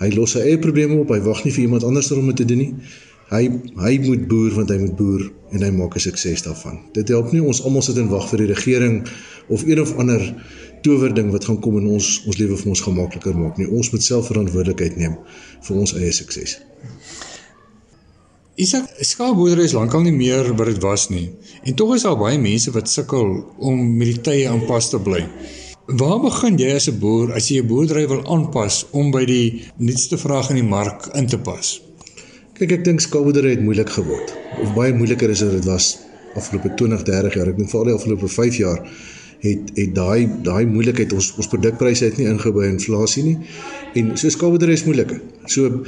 Hy 0.00 0.10
los 0.16 0.32
sy 0.36 0.40
eie 0.40 0.58
probleme 0.58 0.96
op. 1.00 1.08
Hy 1.08 1.20
wag 1.24 1.44
nie 1.44 1.52
vir 1.52 1.64
iemand 1.64 1.84
anders 1.84 2.12
om 2.12 2.26
dit 2.26 2.36
te 2.36 2.44
doen 2.44 2.58
nie 2.58 2.74
hy 3.30 3.48
hy 3.80 3.98
moet 4.04 4.28
boer 4.28 4.52
want 4.58 4.70
hy 4.70 4.78
moet 4.78 4.96
boer 4.96 5.24
en 5.54 5.62
hy 5.62 5.70
maak 5.70 5.96
'n 5.96 6.00
sukses 6.00 6.42
daarvan. 6.42 6.78
Dit 6.92 7.08
help 7.08 7.32
nie 7.32 7.42
ons 7.42 7.62
almal 7.62 7.82
sit 7.82 7.96
en 7.96 8.08
wag 8.08 8.28
vir 8.30 8.38
die 8.38 8.52
regering 8.54 9.08
of 9.48 9.64
een 9.66 9.80
of 9.80 9.96
ander 9.96 10.22
towerding 10.82 11.30
wat 11.32 11.44
gaan 11.44 11.60
kom 11.60 11.78
en 11.78 11.86
ons 11.86 12.22
ons 12.26 12.38
lewe 12.38 12.56
vir 12.56 12.68
ons 12.68 12.80
gemakliker 12.80 13.36
maak 13.36 13.56
nie. 13.58 13.68
Ons 13.68 13.90
moet 13.92 14.02
self 14.02 14.26
verantwoordelikheid 14.26 14.96
neem 14.96 15.16
vir 15.60 15.76
ons 15.76 15.94
eie 15.94 16.12
sukses. 16.12 16.58
Isak, 18.54 18.86
skaapboerdery 19.00 19.64
is 19.66 19.74
lankal 19.74 20.04
nie 20.04 20.14
meer 20.14 20.52
wat 20.54 20.68
dit 20.70 20.82
was 20.82 21.08
nie. 21.10 21.30
En 21.64 21.74
tog 21.74 21.94
is 21.96 22.04
daar 22.06 22.18
baie 22.18 22.38
mense 22.38 22.70
wat 22.70 22.88
sukkel 22.88 23.40
om 23.58 23.96
met 23.98 24.12
die 24.12 24.20
tye 24.20 24.48
aanpas 24.48 24.92
te 24.92 25.00
bly. 25.02 25.24
Waar 25.86 26.20
begin 26.22 26.58
jy 26.58 26.70
as 26.74 26.88
'n 26.88 26.98
boer 26.98 27.32
as 27.34 27.48
jy 27.50 27.62
'n 27.62 27.66
boerdery 27.66 28.06
wil 28.08 28.22
aanpas 28.26 28.86
om 28.92 29.10
by 29.10 29.24
die 29.24 29.64
nuutste 29.78 30.16
vraag 30.18 30.50
in 30.50 30.56
die 30.56 30.70
mark 30.76 31.10
in 31.14 31.26
te 31.26 31.38
pas? 31.38 31.83
Kyk, 32.54 32.70
ek 32.70 32.82
dink 32.86 33.00
skaapboerdery 33.02 33.56
het 33.56 33.62
moeilik 33.66 33.88
geword. 33.90 34.28
Of 34.62 34.76
baie 34.76 34.92
moeiliker 34.94 35.32
as 35.32 35.40
dit 35.42 35.64
was 35.66 35.88
afgelope 36.38 36.70
20, 36.78 37.00
30 37.02 37.34
jaar. 37.34 37.48
Ek 37.50 37.56
dink 37.58 37.72
veral 37.72 37.88
die 37.90 37.94
afgelope 37.96 38.28
5 38.30 38.58
jaar 38.60 38.78
het 39.42 39.72
het 39.74 39.90
daai 39.96 40.28
daai 40.46 40.62
moeilikheid 40.70 41.10
ons 41.18 41.32
ons 41.34 41.50
produkpryse 41.50 42.06
het 42.06 42.20
nie 42.20 42.28
ingehou 42.30 42.54
by 42.54 42.68
inflasie 42.70 43.24
nie. 43.26 43.34
En 43.98 44.14
so 44.14 44.30
skaapboerdery 44.30 44.78
is 44.78 44.86
moeiliker. 44.86 45.18
So 45.50 45.82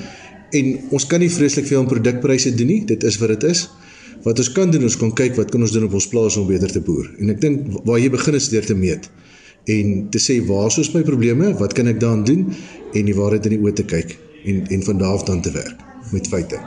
en 0.59 0.75
ons 0.91 1.07
kan 1.07 1.23
nie 1.23 1.31
vreeslik 1.31 1.71
veel 1.71 1.85
aan 1.85 1.89
produkpryse 1.95 2.57
doen 2.59 2.73
nie. 2.75 2.81
Dit 2.91 3.07
is 3.07 3.21
wat 3.23 3.37
dit 3.37 3.47
is. 3.53 3.69
Wat 4.27 4.43
ons 4.43 4.51
kan 4.59 4.75
doen, 4.75 4.91
ons 4.91 4.99
kan 4.99 5.15
kyk 5.23 5.39
wat 5.39 5.55
kan 5.55 5.63
ons 5.63 5.79
doen 5.79 5.87
op 5.87 5.95
ons 6.03 6.11
plaas 6.11 6.35
om 6.43 6.51
beter 6.51 6.75
te 6.75 6.83
boer. 6.83 7.07
En 7.23 7.31
ek 7.31 7.43
dink 7.47 7.79
waar 7.87 8.03
jy 8.03 8.11
begin 8.19 8.43
is 8.43 8.51
deur 8.51 8.67
te 8.67 8.75
meet 8.75 9.07
en 9.71 9.99
te 10.11 10.19
sê 10.19 10.41
waar 10.51 10.75
is 10.83 10.95
my 10.99 11.07
probleme, 11.07 11.55
wat 11.63 11.79
kan 11.79 11.87
ek 11.87 12.03
daaraan 12.03 12.27
doen 12.27 12.49
en 12.91 13.07
die 13.07 13.15
waarheid 13.15 13.47
in 13.47 13.61
die 13.61 13.63
oë 13.63 13.79
te 13.83 13.87
kyk 13.87 14.19
en 14.51 14.65
en 14.67 14.89
van 14.91 15.05
daar 15.07 15.21
af 15.21 15.31
dan 15.31 15.47
te 15.47 15.55
werk 15.55 15.86
met 16.13 16.29
feite. 16.29 16.61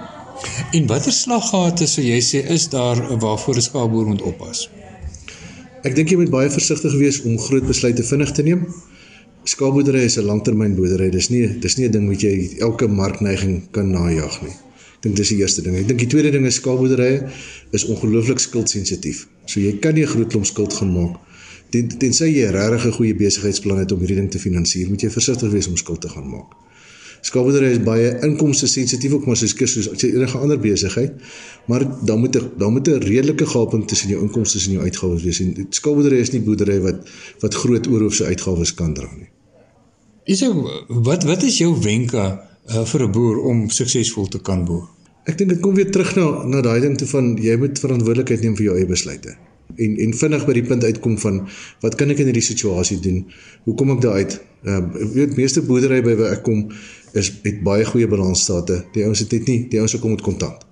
En 0.72 0.86
watter 0.88 1.12
slaggate 1.12 1.88
sou 1.88 2.04
jy 2.06 2.20
sê 2.24 2.44
is 2.56 2.70
daar 2.70 3.00
waarvoor 3.20 3.56
'n 3.56 3.62
skaapboer 3.62 4.06
moet 4.08 4.22
oppas? 4.22 4.70
Ek 5.84 5.96
dink 5.96 6.10
jy 6.10 6.18
moet 6.18 6.30
baie 6.30 6.50
versigtig 6.50 6.94
wees 6.94 7.22
om 7.22 7.40
groot 7.40 7.68
besluite 7.68 8.04
vinnig 8.04 8.32
te 8.32 8.44
neem. 8.44 8.68
Skaapboerdery 9.44 10.04
is 10.04 10.18
'n 10.18 10.26
langtermynboerdery. 10.26 11.10
Dis 11.10 11.30
nie 11.30 11.60
dis 11.60 11.76
nie 11.76 11.88
'n 11.88 11.92
ding 11.92 12.08
wat 12.08 12.22
jy 12.22 12.56
elke 12.60 12.88
markneiging 12.88 13.72
kan 13.72 13.92
najag 13.92 14.42
nie. 14.42 14.56
Ek 14.96 15.02
dink 15.02 15.16
dis 15.16 15.30
die 15.30 15.38
eerste 15.38 15.62
ding. 15.62 15.76
Ek 15.76 15.88
dink 15.88 16.00
die 16.00 16.08
tweede 16.08 16.32
ding 16.32 16.46
is 16.46 16.56
skaapboerderye 16.56 17.30
is 17.72 17.86
ongelooflik 17.86 18.40
skuldsensitief. 18.40 19.28
So 19.46 19.60
jy 19.60 19.80
kan 19.80 19.94
nie 19.94 20.04
'n 20.04 20.08
groot 20.08 20.30
klomp 20.30 20.46
skuld 20.46 20.74
gaan 20.74 20.94
maak 20.94 21.16
ten, 21.74 21.90
tensy 22.02 22.30
jy 22.34 22.50
regtig 22.54 22.86
'n 22.86 22.98
goeie 22.98 23.16
besigheidsplan 23.16 23.80
het 23.80 23.92
om 23.92 24.00
hierdie 24.00 24.18
ding 24.22 24.32
te 24.32 24.40
finansier, 24.40 24.90
moet 24.90 25.02
jy 25.02 25.10
versigtig 25.10 25.52
wees 25.52 25.68
om 25.68 25.78
skuld 25.78 26.02
te 26.02 26.10
gaan 26.10 26.30
maak. 26.30 26.56
Skaapboerdery 27.22 27.72
is 27.76 27.82
baie 27.84 28.12
inkomste 28.26 28.68
sensitief 28.68 29.14
ook 29.14 29.26
maar 29.28 29.38
soos 29.38 29.56
soos 29.56 29.90
as 29.92 30.04
jy 30.04 30.14
enige 30.16 30.38
ander 30.38 30.60
besigheid, 30.60 31.16
maar 31.68 31.84
dan 32.06 32.20
moet 32.20 32.36
'n 32.36 32.52
dan 32.58 32.72
moet 32.74 32.88
'n 32.88 33.02
redelike 33.04 33.46
gaping 33.46 33.88
tussen 33.88 34.10
jou 34.10 34.22
inkomste 34.22 34.60
en 34.66 34.72
jou 34.72 34.84
uitgawes 34.84 35.24
wees. 35.24 35.40
En 35.40 35.68
skaapboerdery 35.70 36.20
is 36.20 36.32
nie 36.32 36.42
boerdery 36.42 36.80
wat 36.82 37.10
wat 37.40 37.54
groot 37.54 37.88
oorhoofse 37.88 38.26
uitgawes 38.26 38.74
kan 38.74 38.94
dra 38.94 39.10
nie. 39.18 39.30
Is 40.24 40.44
wat 40.88 41.24
wat 41.24 41.44
is 41.44 41.58
jou 41.58 41.82
wenke 41.82 42.40
uh, 42.70 42.86
vir 42.86 43.04
'n 43.04 43.12
boer 43.12 43.38
om 43.40 43.70
suksesvol 43.70 44.28
te 44.28 44.40
kan 44.40 44.66
boer? 44.66 44.88
Ek 45.26 45.38
dink 45.38 45.50
dit 45.50 45.60
kom 45.60 45.76
weer 45.76 45.92
terug 45.92 46.16
na 46.16 46.46
na 46.46 46.62
daai 46.62 46.80
ding 46.82 46.98
toe 46.98 47.08
van 47.08 47.38
jy 47.42 47.56
moet 47.58 47.80
verantwoordelikheid 47.80 48.42
neem 48.42 48.56
vir 48.56 48.66
jou 48.66 48.76
eie 48.78 48.86
besluite 48.86 49.38
en 49.76 49.98
en 49.98 50.14
vinnig 50.14 50.46
by 50.46 50.56
die 50.58 50.66
punt 50.66 50.84
uitkom 50.84 51.18
van 51.22 51.42
wat 51.84 51.96
kan 52.00 52.12
ek 52.14 52.22
in 52.24 52.30
hierdie 52.32 52.46
situasie 52.46 53.00
doen? 53.04 53.24
Hoe 53.68 53.76
kom 53.78 53.94
ek 53.94 54.02
daar 54.06 54.22
uit? 54.22 54.38
Ehm 54.66 54.90
uh, 54.90 55.10
weet 55.16 55.38
meeste 55.38 55.64
boerdery 55.66 56.02
by 56.04 56.16
waar 56.20 56.36
ek 56.38 56.44
kom 56.48 56.66
is 57.14 57.32
het 57.44 57.64
baie 57.64 57.86
goeie 57.86 58.08
balansstate. 58.08 58.84
Die 58.94 59.04
ouens 59.04 59.20
het 59.20 59.32
net 59.32 59.48
nie, 59.48 59.60
die 59.70 59.80
ouens 59.80 60.00
kom 60.00 60.16
met 60.16 60.22
kontant. 60.22 60.66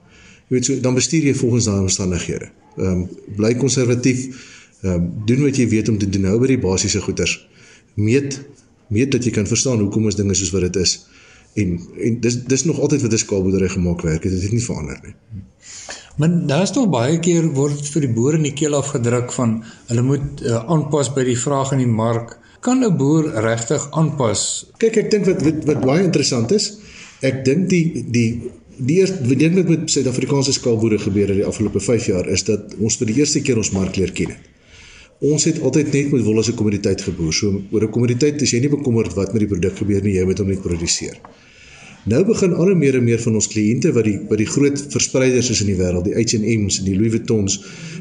Jy 0.47 0.56
weet 0.56 0.65
so 0.65 0.80
dan 0.80 0.95
bestuur 0.95 1.26
jy 1.28 1.34
volgens 1.36 1.67
daai 1.67 1.80
omstandighede. 1.80 2.52
Ehm 2.78 2.91
um, 2.91 3.10
bly 3.36 3.56
konservatief. 3.56 4.28
Ehm 4.82 4.93
um, 4.93 5.12
doen 5.26 5.43
wat 5.43 5.58
jy 5.58 5.67
weet 5.67 5.89
om 5.89 5.97
te 5.97 6.10
doen 6.10 6.21
nou 6.30 6.39
by 6.39 6.54
die 6.54 6.62
basiese 6.62 7.02
goeders. 7.02 7.36
Meet 7.95 8.41
meet 8.88 9.12
dat 9.12 9.26
jy 9.26 9.32
kan 9.36 9.47
verstaan 9.47 9.82
hoekom 9.84 10.06
ons 10.08 10.15
dinge 10.15 10.36
soos 10.38 10.54
wat 10.56 10.67
dit 10.69 10.82
is. 10.84 11.00
En 11.60 11.80
en 12.06 12.19
dis 12.23 12.43
dis 12.43 12.63
nog 12.63 12.80
altyd 12.80 13.02
wat 13.02 13.12
'n 13.13 13.23
skaalboerdery 13.26 13.69
gemaak 13.69 14.02
werk 14.02 14.23
het. 14.23 14.32
Dit 14.32 14.41
het 14.41 14.52
nie 14.52 14.63
verander 14.63 15.00
nie. 15.04 15.15
Maar 16.17 16.47
daar's 16.47 16.71
tog 16.71 16.89
baie 16.89 17.19
keer 17.19 17.45
word 17.54 17.89
vir 17.93 18.02
die 18.02 18.13
boere 18.13 18.38
in 18.38 18.43
die 18.43 18.54
keel 18.54 18.76
afgedruk 18.76 19.32
van 19.32 19.63
hulle 19.88 20.02
moet 20.02 20.41
uh, 20.41 20.63
aanpas 20.65 21.13
by 21.13 21.23
die 21.23 21.38
vraag 21.38 21.71
in 21.71 21.78
die 21.78 21.93
mark. 22.00 22.38
Kan 22.67 22.84
'n 22.84 22.97
boer 22.97 23.23
regtig 23.47 23.84
aanpas? 23.91 24.41
Kyk, 24.77 24.95
ek 24.97 25.12
dink 25.12 25.25
wat, 25.25 25.39
wat 25.41 25.60
wat 25.69 25.86
baie 25.88 26.03
interessant 26.03 26.51
is, 26.51 26.65
ek 27.23 27.45
dink 27.47 27.69
die 27.71 28.03
die 28.15 28.30
die 28.89 28.97
eerste 28.99 29.38
ding 29.39 29.56
wat 29.56 29.69
met 29.71 29.93
Suid-Afrikaanse 29.93 30.51
skaalboere 30.58 30.99
gebeur 30.99 31.32
het 31.32 31.39
die 31.39 31.47
afgelope 31.47 31.80
5 31.80 32.10
jaar 32.12 32.27
is 32.27 32.43
dat 32.43 32.75
ons 32.77 32.97
vir 32.99 33.08
die 33.08 33.15
eerste 33.21 33.41
keer 33.41 33.58
ons 33.58 33.71
mark 33.71 33.95
leer 33.95 34.12
ken 34.12 34.36
het. 34.36 34.43
Ons 35.32 35.47
het 35.47 35.62
altyd 35.63 35.93
net 35.93 36.12
met 36.12 36.25
wol 36.27 36.43
as 36.43 36.49
'n 36.51 36.60
kommoditeit 36.60 37.01
geboer. 37.08 37.34
So 37.34 37.63
oor 37.71 37.84
'n 37.88 37.93
kommoditeit 37.95 38.41
is 38.41 38.51
jy 38.51 38.60
nie 38.60 38.75
bekommerd 38.75 39.15
wat 39.15 39.32
met 39.32 39.47
die 39.47 39.51
produk 39.53 39.77
gebeur 39.77 40.03
nie, 40.03 40.17
jy 40.19 40.25
moet 40.25 40.38
hom 40.38 40.47
net 40.47 40.62
produseer. 40.62 41.15
Nou 42.07 42.21
begin 42.23 42.53
al 42.55 42.69
meer 42.79 42.95
en 42.95 43.03
meer 43.03 43.19
van 43.19 43.35
ons 43.35 43.49
kliënte 43.51 43.89
wat 43.91 44.05
die 44.07 44.15
wat 44.29 44.39
die 44.39 44.47
groot 44.47 44.79
verspreiders 44.93 45.49
is 45.51 45.59
in 45.65 45.73
die 45.73 45.75
wêreld, 45.75 46.05
die 46.07 46.13
H&M's 46.15 46.77
en 46.79 46.85
die 46.87 46.93
Louis 46.95 47.11
Vuittons 47.11 47.57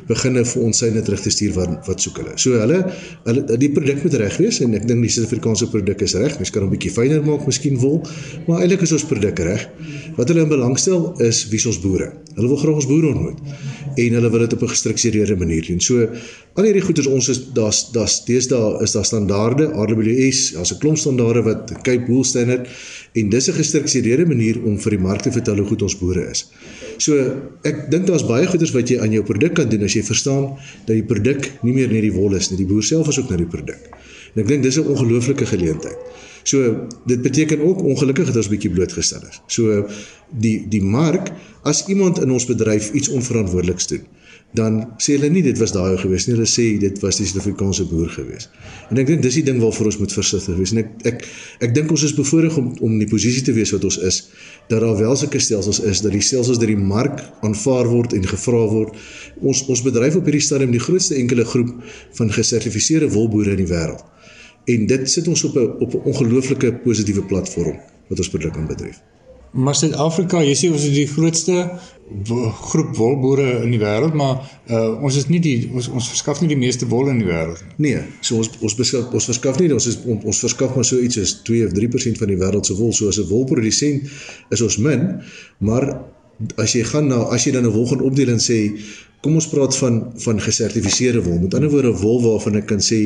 beginne 0.07 0.45
vir 0.47 0.63
ons 0.63 0.79
syne 0.79 1.03
terug 1.03 1.25
te 1.25 1.33
stuur 1.35 1.57
wat 1.57 1.89
wat 1.89 2.05
soek 2.05 2.21
hulle. 2.23 2.37
So 2.39 2.55
hulle 2.61 2.85
hulle 3.25 3.59
die 3.59 3.73
produk 3.75 4.05
moet 4.07 4.15
reg 4.23 4.37
wees 4.39 4.61
en 4.63 4.79
ek 4.79 4.87
dink 4.87 5.03
die 5.03 5.11
Suid-Afrikaanse 5.11 5.67
produk 5.73 6.05
is 6.07 6.15
reg. 6.15 6.37
Mens 6.39 6.55
kan 6.55 6.63
hom 6.63 6.71
'n 6.71 6.77
bietjie 6.77 6.93
fyner 6.95 7.27
maak, 7.27 7.49
miskien 7.51 7.81
wol, 7.83 7.99
maar 8.47 8.63
eintlik 8.63 8.87
is 8.87 8.95
ons 8.95 9.09
produk 9.11 9.43
reg. 9.43 9.67
Wat 10.15 10.29
hulle 10.31 10.47
in 10.47 10.55
belangstel 10.55 11.19
is 11.27 11.49
wie 11.51 11.63
ons 11.67 11.81
boere. 11.83 12.13
Hulle 12.37 12.49
wil 12.49 12.63
graag 12.63 12.79
ons 12.85 12.87
boere 12.87 13.11
ontmoet 13.11 13.43
en 13.97 14.17
hulle 14.19 14.31
wil 14.31 14.45
dit 14.45 14.53
op 14.53 14.63
'n 14.63 14.69
gestruktureerde 14.69 15.37
manier 15.37 15.67
doen. 15.67 15.81
So 15.81 16.09
al 16.55 16.65
hierdie 16.65 16.83
goed 16.83 16.99
is 16.99 17.07
ons 17.07 17.29
is 17.29 17.41
daar's 17.53 17.93
daar's 17.93 18.25
deesdae 18.25 18.83
is 18.83 18.93
daar 18.93 19.05
standaarde, 19.05 19.65
RWS, 19.73 20.53
daar's 20.53 20.73
'n 20.73 20.79
klomp 20.79 20.97
standaarde 20.97 21.43
wat 21.43 21.73
Cape 21.83 22.07
Wool 22.07 22.25
Standard 22.25 22.69
en 23.13 23.29
dis 23.29 23.49
'n 23.49 23.53
gestruktureerde 23.53 24.27
manier 24.27 24.63
om 24.63 24.81
vir 24.81 24.91
die 24.91 25.01
mark 25.01 25.21
te 25.23 25.33
vertel 25.33 25.57
hoe 25.57 25.67
goed 25.67 25.83
ons 25.83 25.99
boere 25.99 26.31
is. 26.31 26.51
So 26.99 27.13
ek 27.63 27.91
dink 27.91 28.07
daar's 28.07 28.27
baie 28.27 28.47
goeders 28.47 28.73
wat 28.73 28.89
jy 28.89 29.01
aan 29.01 29.13
jou 29.13 29.23
produk 29.23 29.55
kan 29.55 29.69
doen 29.69 29.83
as 29.83 29.95
jy 29.95 30.03
verstaan 30.03 30.57
dat 30.87 30.95
die 30.97 31.05
produk 31.05 31.53
nie 31.63 31.73
meer 31.73 31.89
net 31.89 32.03
die 32.03 32.13
wol 32.13 32.35
is 32.35 32.51
nie, 32.51 32.59
die 32.59 32.67
boer 32.67 32.83
self 32.83 33.09
is 33.09 33.19
ook 33.19 33.29
nou 33.29 33.39
die 33.39 33.53
produk. 33.57 33.81
En 34.35 34.43
ek 34.43 34.49
dink 34.49 34.63
dis 34.63 34.77
'n 34.79 34.87
ongelooflike 34.87 35.47
geleentheid. 35.47 35.97
So 36.47 36.87
dit 37.11 37.23
beteken 37.23 37.61
ook 37.61 37.83
ongelukkig 37.83 38.27
dat 38.31 38.37
ons 38.37 38.49
bietjie 38.49 38.71
blootgestel 38.71 39.25
is. 39.27 39.41
So 39.51 39.83
die 40.31 40.61
die 40.71 40.83
mark 40.83 41.33
as 41.67 41.87
iemand 41.91 42.21
in 42.23 42.31
ons 42.31 42.47
bedryf 42.47 42.93
iets 42.95 43.11
onverantwoordeliks 43.11 43.91
doen, 43.91 44.05
dan 44.55 44.79
sê 45.03 45.17
hulle 45.17 45.29
nie 45.35 45.43
dit 45.43 45.59
was 45.59 45.75
daai 45.75 45.99
gewees 45.99 46.29
nie. 46.29 46.37
Hulle 46.37 46.47
sê 46.47 46.69
dit 46.79 47.03
was 47.03 47.19
die 47.19 47.27
Suid-Afrikaanse 47.27 47.89
boer 47.91 48.13
gewees. 48.15 48.47
En 48.91 49.03
ek 49.03 49.11
dink 49.11 49.27
dis 49.27 49.41
die 49.41 49.45
ding 49.49 49.59
waarvoor 49.63 49.91
ons 49.91 49.99
moet 50.05 50.15
versigtig 50.15 50.55
wees. 50.61 50.73
En 50.77 50.85
ek 50.85 50.95
ek 51.11 51.27
ek 51.67 51.75
dink 51.75 51.91
ons 51.91 52.07
is 52.07 52.15
bevoorreg 52.15 52.55
om 52.63 52.71
om 52.79 52.95
in 52.95 53.03
die 53.03 53.11
posisie 53.11 53.43
te 53.43 53.55
wees 53.57 53.75
wat 53.75 53.85
ons 53.91 53.99
is 54.07 54.23
dat 54.71 54.83
daar 54.83 54.97
wel 54.99 55.19
sulke 55.19 55.43
stelsels 55.43 55.83
is 55.83 56.03
dat 56.07 56.15
die 56.15 56.23
stelsels 56.23 56.63
deur 56.63 56.71
die 56.71 56.89
mark 56.95 57.23
aanvaar 57.47 57.91
word 57.91 58.15
en 58.15 58.27
gevra 58.27 58.63
word. 58.71 58.95
Ons 59.43 59.67
ons 59.67 59.83
bedryf 59.83 60.23
op 60.23 60.31
hierdie 60.31 60.47
stadium 60.47 60.75
die 60.75 60.83
grootste 60.83 61.19
enkele 61.19 61.45
groep 61.45 61.75
van 62.21 62.31
gesertifiseerde 62.39 63.11
wolboere 63.19 63.59
in 63.59 63.67
die 63.67 63.73
wêreld. 63.75 64.07
En 64.67 64.87
dit 64.87 65.11
sit 65.11 65.29
ons 65.29 65.45
op 65.45 65.55
'n 65.57 65.69
op 65.85 65.95
'n 65.95 66.07
ongelooflike 66.13 66.73
positiewe 66.85 67.23
platform 67.23 67.77
wat 68.09 68.19
ons 68.19 68.29
produk 68.29 68.57
aanbetref. 68.57 69.03
Maar 69.57 69.75
Suid-Afrika, 69.75 70.43
jy 70.43 70.55
sê 70.59 70.69
ons 70.73 70.83
is 70.85 70.93
die 70.93 71.07
grootste 71.09 71.55
groep 72.71 72.97
wolboere 72.97 73.63
in 73.65 73.71
die 73.71 73.81
wêreld, 73.81 74.15
maar 74.15 74.43
uh, 74.71 75.03
ons 75.03 75.17
is 75.17 75.27
nie 75.33 75.41
die 75.43 75.71
ons 75.73 75.89
ons 75.89 76.09
verskaf 76.13 76.41
nie 76.41 76.51
die 76.53 76.59
meeste 76.61 76.87
wol 76.91 77.09
in 77.09 77.19
die 77.23 77.27
wêreld 77.27 77.63
nie. 77.65 77.75
Nee, 77.89 78.03
so 78.21 78.37
ons 78.43 78.51
ons 78.61 78.77
beskaf 78.79 79.15
ons 79.17 79.25
verskaf 79.25 79.59
nie, 79.59 79.73
ons 79.75 79.89
is 79.91 79.97
ons, 80.05 80.25
ons 80.25 80.43
verskaf 80.45 80.75
maar 80.77 80.85
so 80.85 81.01
iets 81.03 81.19
as 81.23 81.33
2 81.49 81.67
of 81.67 81.73
3% 81.73 82.21
van 82.21 82.29
die 82.29 82.39
wêreld 82.43 82.69
se 82.69 82.77
wol. 82.79 82.93
So 82.93 83.09
as 83.09 83.19
'n 83.19 83.29
wolprodusent 83.31 84.13
is 84.51 84.63
ons 84.63 84.79
min, 84.79 85.23
maar 85.59 85.89
as 86.61 86.77
jy 86.77 86.85
gaan 86.85 87.09
na 87.09 87.25
as 87.33 87.47
jy 87.47 87.53
dan 87.53 87.65
'n 87.65 87.73
wol 87.73 87.87
gaan 87.87 88.05
opdeel 88.05 88.29
en 88.29 88.43
sê 88.43 88.77
kom 89.27 89.41
ons 89.41 89.49
praat 89.51 89.75
van 89.81 89.97
van 90.23 90.41
gesertifiseerde 90.43 91.21
wol. 91.25 91.41
Met 91.43 91.55
ander 91.59 91.71
woorde 91.73 91.91
wol 91.99 92.21
waarvan 92.23 92.61
ek 92.61 92.69
kan 92.71 92.83
sê 92.85 92.99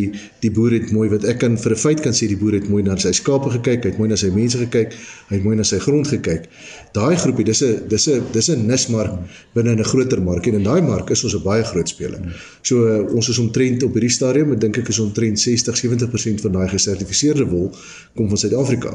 die 0.44 0.50
boer 0.52 0.74
het 0.76 0.90
mooi 0.92 1.08
wat 1.12 1.24
ek 1.32 1.38
kan 1.40 1.56
vir 1.62 1.72
'n 1.72 1.80
feit 1.84 2.00
kan 2.04 2.12
sê 2.12 2.28
die 2.28 2.36
boer 2.36 2.58
het 2.58 2.68
mooi 2.68 2.82
na 2.84 2.96
sy 2.96 3.12
skape 3.16 3.50
gekyk, 3.56 3.84
hy 3.84 3.90
het 3.90 3.98
mooi 3.98 4.08
na 4.10 4.16
sy 4.16 4.28
mense 4.34 4.58
gekyk, 4.60 4.92
hy 5.30 5.34
het 5.36 5.44
mooi 5.44 5.56
na 5.56 5.64
sy 5.64 5.78
grond 5.78 6.06
gekyk. 6.06 6.44
Daai 6.92 7.16
groepie, 7.16 7.44
dis 7.44 7.62
'n 7.62 7.88
dis 7.88 8.08
'n 8.08 8.22
dis 8.32 8.50
'n 8.50 8.66
nismark 8.66 9.12
binne 9.54 9.72
'n 9.72 9.84
groter 9.84 10.20
mark 10.22 10.46
en 10.46 10.54
in 10.54 10.62
daai 10.62 10.82
mark 10.82 11.10
is 11.10 11.24
ons 11.24 11.34
'n 11.34 11.42
baie 11.42 11.64
groot 11.64 11.88
speler. 11.88 12.20
So 12.62 12.74
uh, 12.86 13.14
ons 13.14 13.28
is 13.28 13.38
omtrent 13.38 13.82
op 13.82 13.92
hierdie 13.94 14.10
stadium, 14.10 14.52
ek 14.52 14.60
dink 14.60 14.78
ek 14.78 14.88
is 14.88 14.98
omtrent 14.98 15.40
60 15.40 15.76
70% 15.76 16.40
van 16.40 16.52
daai 16.52 16.68
gesertifiseerde 16.68 17.46
wol 17.46 17.72
kom 18.14 18.28
van 18.28 18.38
Suid-Afrika. 18.38 18.92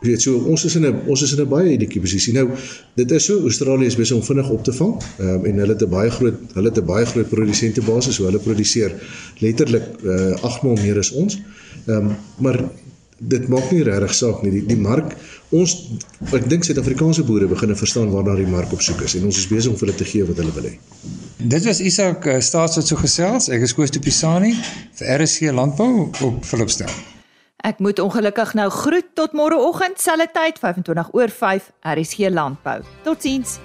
Weet 0.00 0.22
so 0.22 0.38
ons 0.44 0.64
is 0.64 0.74
in 0.76 0.84
'n 0.84 1.00
ons 1.06 1.22
is 1.22 1.32
in 1.32 1.40
'n 1.40 1.48
baie 1.48 1.72
unieke 1.72 2.00
posisie. 2.00 2.32
Nou 2.32 2.50
dit 2.94 3.10
is 3.10 3.24
so 3.24 3.40
Australië 3.40 3.86
is 3.86 3.96
besig 3.96 4.16
om 4.16 4.22
vinnig 4.22 4.50
op 4.50 4.64
te 4.64 4.72
vang. 4.72 4.94
Ehm 5.18 5.28
um, 5.28 5.44
en 5.44 5.56
hulle 5.56 5.72
het 5.72 5.82
'n 5.82 5.88
baie 5.88 6.10
groot 6.10 6.34
hulle 6.52 6.68
het 6.68 6.78
'n 6.78 6.84
baie 6.84 7.06
groot 7.06 7.28
produsente 7.28 7.80
basis, 7.80 8.14
so 8.14 8.24
hulle 8.24 8.38
produseer 8.38 8.92
letterlik 9.38 9.86
uh, 10.04 10.30
eh, 10.30 10.42
8 10.42 10.62
maal 10.62 10.76
meer 10.76 10.98
as 10.98 11.10
ons. 11.10 11.38
Ehm 11.86 11.96
um, 11.96 12.16
maar 12.38 12.58
dit 13.18 13.48
maak 13.48 13.70
nie 13.70 13.82
regtig 13.82 14.14
saak 14.14 14.42
nie. 14.42 14.50
Die 14.50 14.66
die 14.66 14.76
mark 14.76 15.16
ons 15.48 15.76
ek 16.32 16.48
dink 16.48 16.64
Suid-Afrikaanse 16.64 17.24
boere 17.24 17.46
begin 17.46 17.76
verstaan 17.76 18.10
waar 18.10 18.24
daai 18.24 18.46
mark 18.46 18.72
op 18.72 18.82
soek 18.82 19.00
is 19.00 19.14
en 19.14 19.24
ons 19.24 19.38
is 19.38 19.48
besig 19.48 19.72
om 19.72 19.78
vir 19.78 19.88
hulle 19.88 19.98
te 19.98 20.04
gee 20.04 20.24
wat 20.24 20.36
hulle 20.36 20.52
wil 20.52 20.68
hê. 20.70 20.78
Dit 21.38 21.64
was 21.64 21.80
Isak 21.80 22.26
uh, 22.26 22.40
Staatsraad 22.40 22.86
so 22.86 22.96
gesels. 22.96 23.48
Ek 23.48 23.62
is 23.62 23.74
Koos 23.74 23.90
de 23.90 24.00
Pisani 24.00 24.54
vir 24.98 25.20
RSC 25.20 25.52
Landbou 25.52 26.10
op 26.20 26.44
Philipston. 26.44 27.15
Ek 27.66 27.80
moet 27.82 27.98
ongelukkig 27.98 28.52
nou 28.54 28.68
groet 28.70 29.06
tot 29.18 29.32
môreoggend 29.34 29.98
selfde 29.98 30.28
tyd 30.30 30.58
25 30.62 31.08
oor 31.18 31.32
5 31.34 31.64
RSG 31.82 32.28
Landbou. 32.30 32.84
Totsiens. 33.02 33.56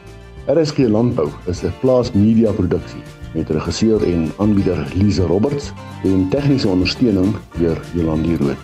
RSG 0.49 0.87
Landbou 0.89 1.29
is 1.45 1.61
'n 1.61 1.73
plaas 1.81 2.09
media 2.11 2.51
produksie 2.51 3.03
met 3.35 3.49
regisseur 3.49 4.01
en 4.03 4.31
aanbieder 4.37 4.87
Lize 4.93 5.21
Roberts 5.21 5.71
en 6.03 6.29
tegniese 6.29 6.67
ondersteuning 6.67 7.35
deur 7.59 7.77
Jolande 7.93 8.37
Rooi. 8.37 8.57